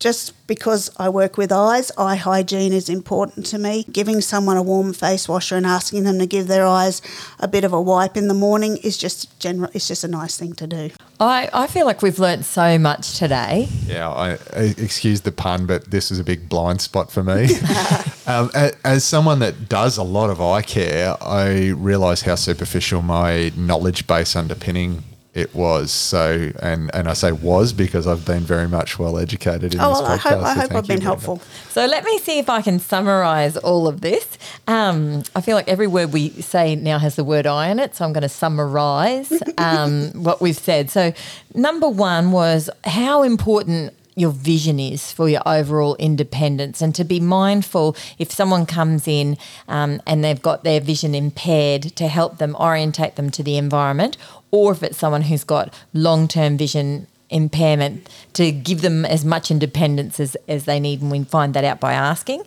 just 0.00 0.34
because 0.46 0.90
I 0.98 1.08
work 1.08 1.38
with 1.38 1.50
eyes, 1.50 1.90
eye 1.96 2.16
hygiene 2.16 2.72
is 2.72 2.88
important 2.88 3.46
to 3.46 3.58
me. 3.58 3.84
Giving 3.90 4.20
someone 4.20 4.56
a 4.56 4.62
warm 4.62 4.92
face 4.92 5.28
washer 5.28 5.56
and 5.56 5.64
asking 5.64 6.04
them 6.04 6.18
to 6.18 6.26
give 6.26 6.46
their 6.46 6.66
eyes 6.66 7.00
a 7.38 7.48
bit 7.48 7.64
of 7.64 7.72
a 7.72 7.80
wipe 7.80 8.16
in 8.16 8.28
the 8.28 8.34
morning 8.34 8.76
is 8.78 8.98
just 8.98 9.38
general. 9.40 9.70
It's 9.72 9.88
just 9.88 10.04
a 10.04 10.08
nice 10.08 10.36
thing 10.36 10.52
to 10.56 10.66
do. 10.66 10.90
I, 11.20 11.48
I 11.54 11.66
feel 11.68 11.86
like 11.86 12.02
we've 12.02 12.18
learnt 12.18 12.44
so 12.44 12.78
much 12.78 13.18
today. 13.18 13.68
Yeah, 13.86 14.10
I, 14.10 14.32
I 14.54 14.74
excuse 14.76 15.22
the 15.22 15.32
pun, 15.32 15.64
but 15.64 15.83
this 15.90 16.10
is 16.10 16.18
a 16.18 16.24
big 16.24 16.48
blind 16.48 16.80
spot 16.80 17.10
for 17.10 17.22
me. 17.22 17.44
um, 18.26 18.50
a- 18.54 18.72
as 18.84 19.04
someone 19.04 19.38
that 19.40 19.68
does 19.68 19.96
a 19.96 20.02
lot 20.02 20.30
of 20.30 20.40
eye 20.40 20.62
care, 20.62 21.16
I 21.22 21.68
realise 21.70 22.22
how 22.22 22.34
superficial 22.34 23.02
my 23.02 23.52
knowledge 23.56 24.06
base 24.06 24.34
underpinning 24.36 25.02
it 25.34 25.52
was. 25.52 25.90
So, 25.90 26.52
and 26.62 26.94
and 26.94 27.08
I 27.08 27.12
say 27.12 27.32
was 27.32 27.72
because 27.72 28.06
I've 28.06 28.24
been 28.24 28.42
very 28.44 28.68
much 28.68 29.00
well 29.00 29.18
educated 29.18 29.74
in 29.74 29.80
Oh, 29.80 29.88
this 29.88 30.00
well, 30.00 30.12
I 30.12 30.16
podcast. 30.16 30.20
hope, 30.20 30.42
I 30.44 30.54
so 30.54 30.60
hope 30.60 30.72
I've 30.74 30.86
been 30.86 31.00
helpful. 31.00 31.42
So 31.70 31.86
let 31.86 32.04
me 32.04 32.18
see 32.18 32.38
if 32.38 32.48
I 32.48 32.62
can 32.62 32.78
summarize 32.78 33.56
all 33.56 33.88
of 33.88 34.00
this. 34.00 34.38
Um, 34.68 35.24
I 35.34 35.40
feel 35.40 35.56
like 35.56 35.66
every 35.68 35.88
word 35.88 36.12
we 36.12 36.28
say 36.30 36.76
now 36.76 37.00
has 37.00 37.16
the 37.16 37.24
word 37.24 37.48
I 37.48 37.68
in 37.70 37.80
it, 37.80 37.96
so 37.96 38.04
I'm 38.04 38.12
going 38.12 38.22
to 38.22 38.28
summarize 38.28 39.32
um, 39.58 40.10
what 40.12 40.40
we've 40.40 40.56
said. 40.56 40.88
So, 40.90 41.12
number 41.52 41.88
one 41.88 42.30
was 42.30 42.70
how 42.84 43.24
important 43.24 43.92
your 44.14 44.30
vision 44.30 44.78
is 44.78 45.12
for 45.12 45.28
your 45.28 45.42
overall 45.46 45.96
independence, 45.96 46.80
and 46.80 46.94
to 46.94 47.04
be 47.04 47.20
mindful 47.20 47.96
if 48.18 48.30
someone 48.30 48.66
comes 48.66 49.08
in 49.08 49.36
um, 49.68 50.00
and 50.06 50.22
they've 50.22 50.42
got 50.42 50.64
their 50.64 50.80
vision 50.80 51.14
impaired, 51.14 51.82
to 51.96 52.08
help 52.08 52.38
them 52.38 52.56
orientate 52.56 53.16
them 53.16 53.30
to 53.30 53.42
the 53.42 53.56
environment, 53.56 54.16
or 54.50 54.72
if 54.72 54.82
it's 54.82 54.98
someone 54.98 55.22
who's 55.22 55.44
got 55.44 55.74
long 55.92 56.28
term 56.28 56.56
vision 56.56 57.06
impairment 57.30 58.08
to 58.34 58.52
give 58.52 58.82
them 58.82 59.04
as 59.04 59.24
much 59.24 59.50
independence 59.50 60.20
as, 60.20 60.36
as 60.46 60.66
they 60.66 60.78
need 60.78 61.02
and 61.02 61.10
we 61.10 61.24
find 61.24 61.52
that 61.54 61.64
out 61.64 61.80
by 61.80 61.92
asking. 61.92 62.42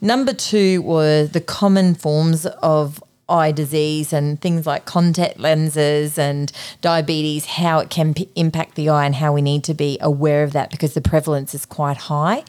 Number 0.00 0.32
two 0.32 0.82
were 0.82 1.26
the 1.26 1.40
common 1.40 1.94
forms 1.94 2.46
of 2.46 3.02
eye 3.28 3.52
disease 3.52 4.12
and 4.12 4.40
things 4.40 4.66
like 4.66 4.84
contact 4.84 5.38
lenses 5.38 6.18
and 6.18 6.52
diabetes 6.80 7.46
how 7.46 7.78
it 7.78 7.88
can 7.88 8.14
p- 8.14 8.28
impact 8.34 8.74
the 8.74 8.88
eye 8.88 9.06
and 9.06 9.14
how 9.14 9.32
we 9.32 9.40
need 9.40 9.64
to 9.64 9.74
be 9.74 9.96
aware 10.00 10.42
of 10.42 10.52
that 10.52 10.70
because 10.70 10.94
the 10.94 11.00
prevalence 11.00 11.54
is 11.54 11.64
quite 11.64 11.96
high 11.96 12.44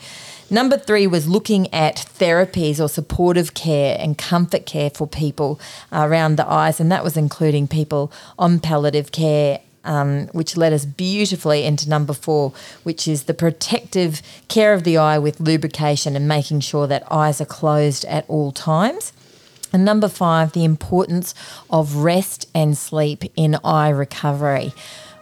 Number 0.49 0.77
three 0.77 1.07
was 1.07 1.27
looking 1.27 1.73
at 1.73 1.95
therapies 1.95 2.79
or 2.79 2.87
supportive 2.87 3.55
care 3.55 3.97
and 3.99 4.15
comfort 4.15 4.67
care 4.67 4.91
for 4.91 5.07
people 5.07 5.59
around 5.91 6.35
the 6.35 6.47
eyes, 6.47 6.79
and 6.79 6.91
that 6.91 7.03
was 7.03 7.17
including 7.17 7.67
people 7.67 8.11
on 8.37 8.59
palliative 8.59 9.11
care 9.11 9.61
um, 9.83 10.27
which 10.27 10.55
led 10.55 10.73
us 10.73 10.85
beautifully 10.85 11.63
into 11.63 11.89
number 11.89 12.13
four, 12.13 12.53
which 12.83 13.07
is 13.07 13.23
the 13.23 13.33
protective 13.33 14.21
care 14.47 14.73
of 14.73 14.83
the 14.83 14.97
eye 14.97 15.17
with 15.17 15.39
lubrication 15.39 16.15
and 16.15 16.27
making 16.27 16.61
sure 16.61 16.87
that 16.87 17.11
eyes 17.11 17.41
are 17.41 17.45
closed 17.45 18.05
at 18.05 18.25
all 18.29 18.51
times. 18.51 19.11
And 19.73 19.83
number 19.83 20.07
five, 20.07 20.53
the 20.53 20.63
importance 20.63 21.33
of 21.69 21.95
rest 21.97 22.47
and 22.53 22.77
sleep 22.77 23.23
in 23.35 23.57
eye 23.63 23.89
recovery. 23.89 24.71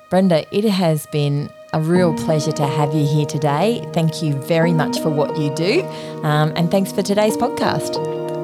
Brenda, 0.10 0.45
it 0.56 0.66
has 0.66 1.08
been 1.08 1.49
a 1.74 1.80
real 1.80 2.14
pleasure 2.14 2.52
to 2.52 2.68
have 2.68 2.93
you 2.93 3.08
here 3.08 3.26
today. 3.26 3.88
Thank 3.93 4.22
you 4.22 4.34
very 4.34 4.74
much 4.74 4.99
for 4.99 5.10
what 5.10 5.38
you 5.38 5.56
do. 5.56 5.84
Um, 6.24 6.52
and 6.58 6.70
thanks 6.70 6.91
for 6.91 7.02
today's 7.02 7.38
podcast. 7.38 7.95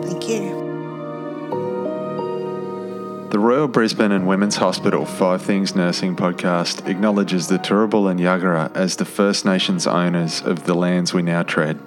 Thank 0.05 0.30
you. 0.30 0.58
The 3.30 3.39
Royal 3.39 3.68
Brisbane 3.68 4.14
and 4.14 4.26
Women's 4.26 4.55
Hospital 4.55 5.05
Five 5.05 5.41
Things 5.41 5.76
Nursing 5.76 6.16
podcast 6.16 6.88
acknowledges 6.88 7.49
the 7.49 7.60
Turrbal 7.60 8.10
and 8.10 8.18
Yagara 8.18 8.74
as 8.74 8.95
the 8.95 9.03
First 9.03 9.43
Nations 9.43 9.86
owners 9.86 10.41
of 10.41 10.66
the 10.66 10.74
lands 10.74 11.14
we 11.14 11.22
now 11.22 11.43
tread. 11.43 11.78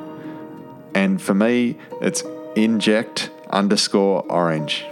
And 0.96 1.22
for 1.22 1.32
me, 1.32 1.78
it's 2.00 2.24
inject 2.56 3.30
underscore 3.48 4.24
orange. 4.28 4.84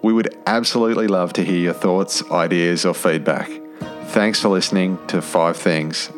We 0.00 0.14
would 0.14 0.34
absolutely 0.46 1.08
love 1.08 1.34
to 1.34 1.44
hear 1.44 1.58
your 1.58 1.74
thoughts, 1.74 2.22
ideas, 2.30 2.86
or 2.86 2.94
feedback. 2.94 3.50
Thanks 4.06 4.40
for 4.40 4.48
listening 4.48 4.98
to 5.08 5.20
Five 5.20 5.58
Things 5.58 6.10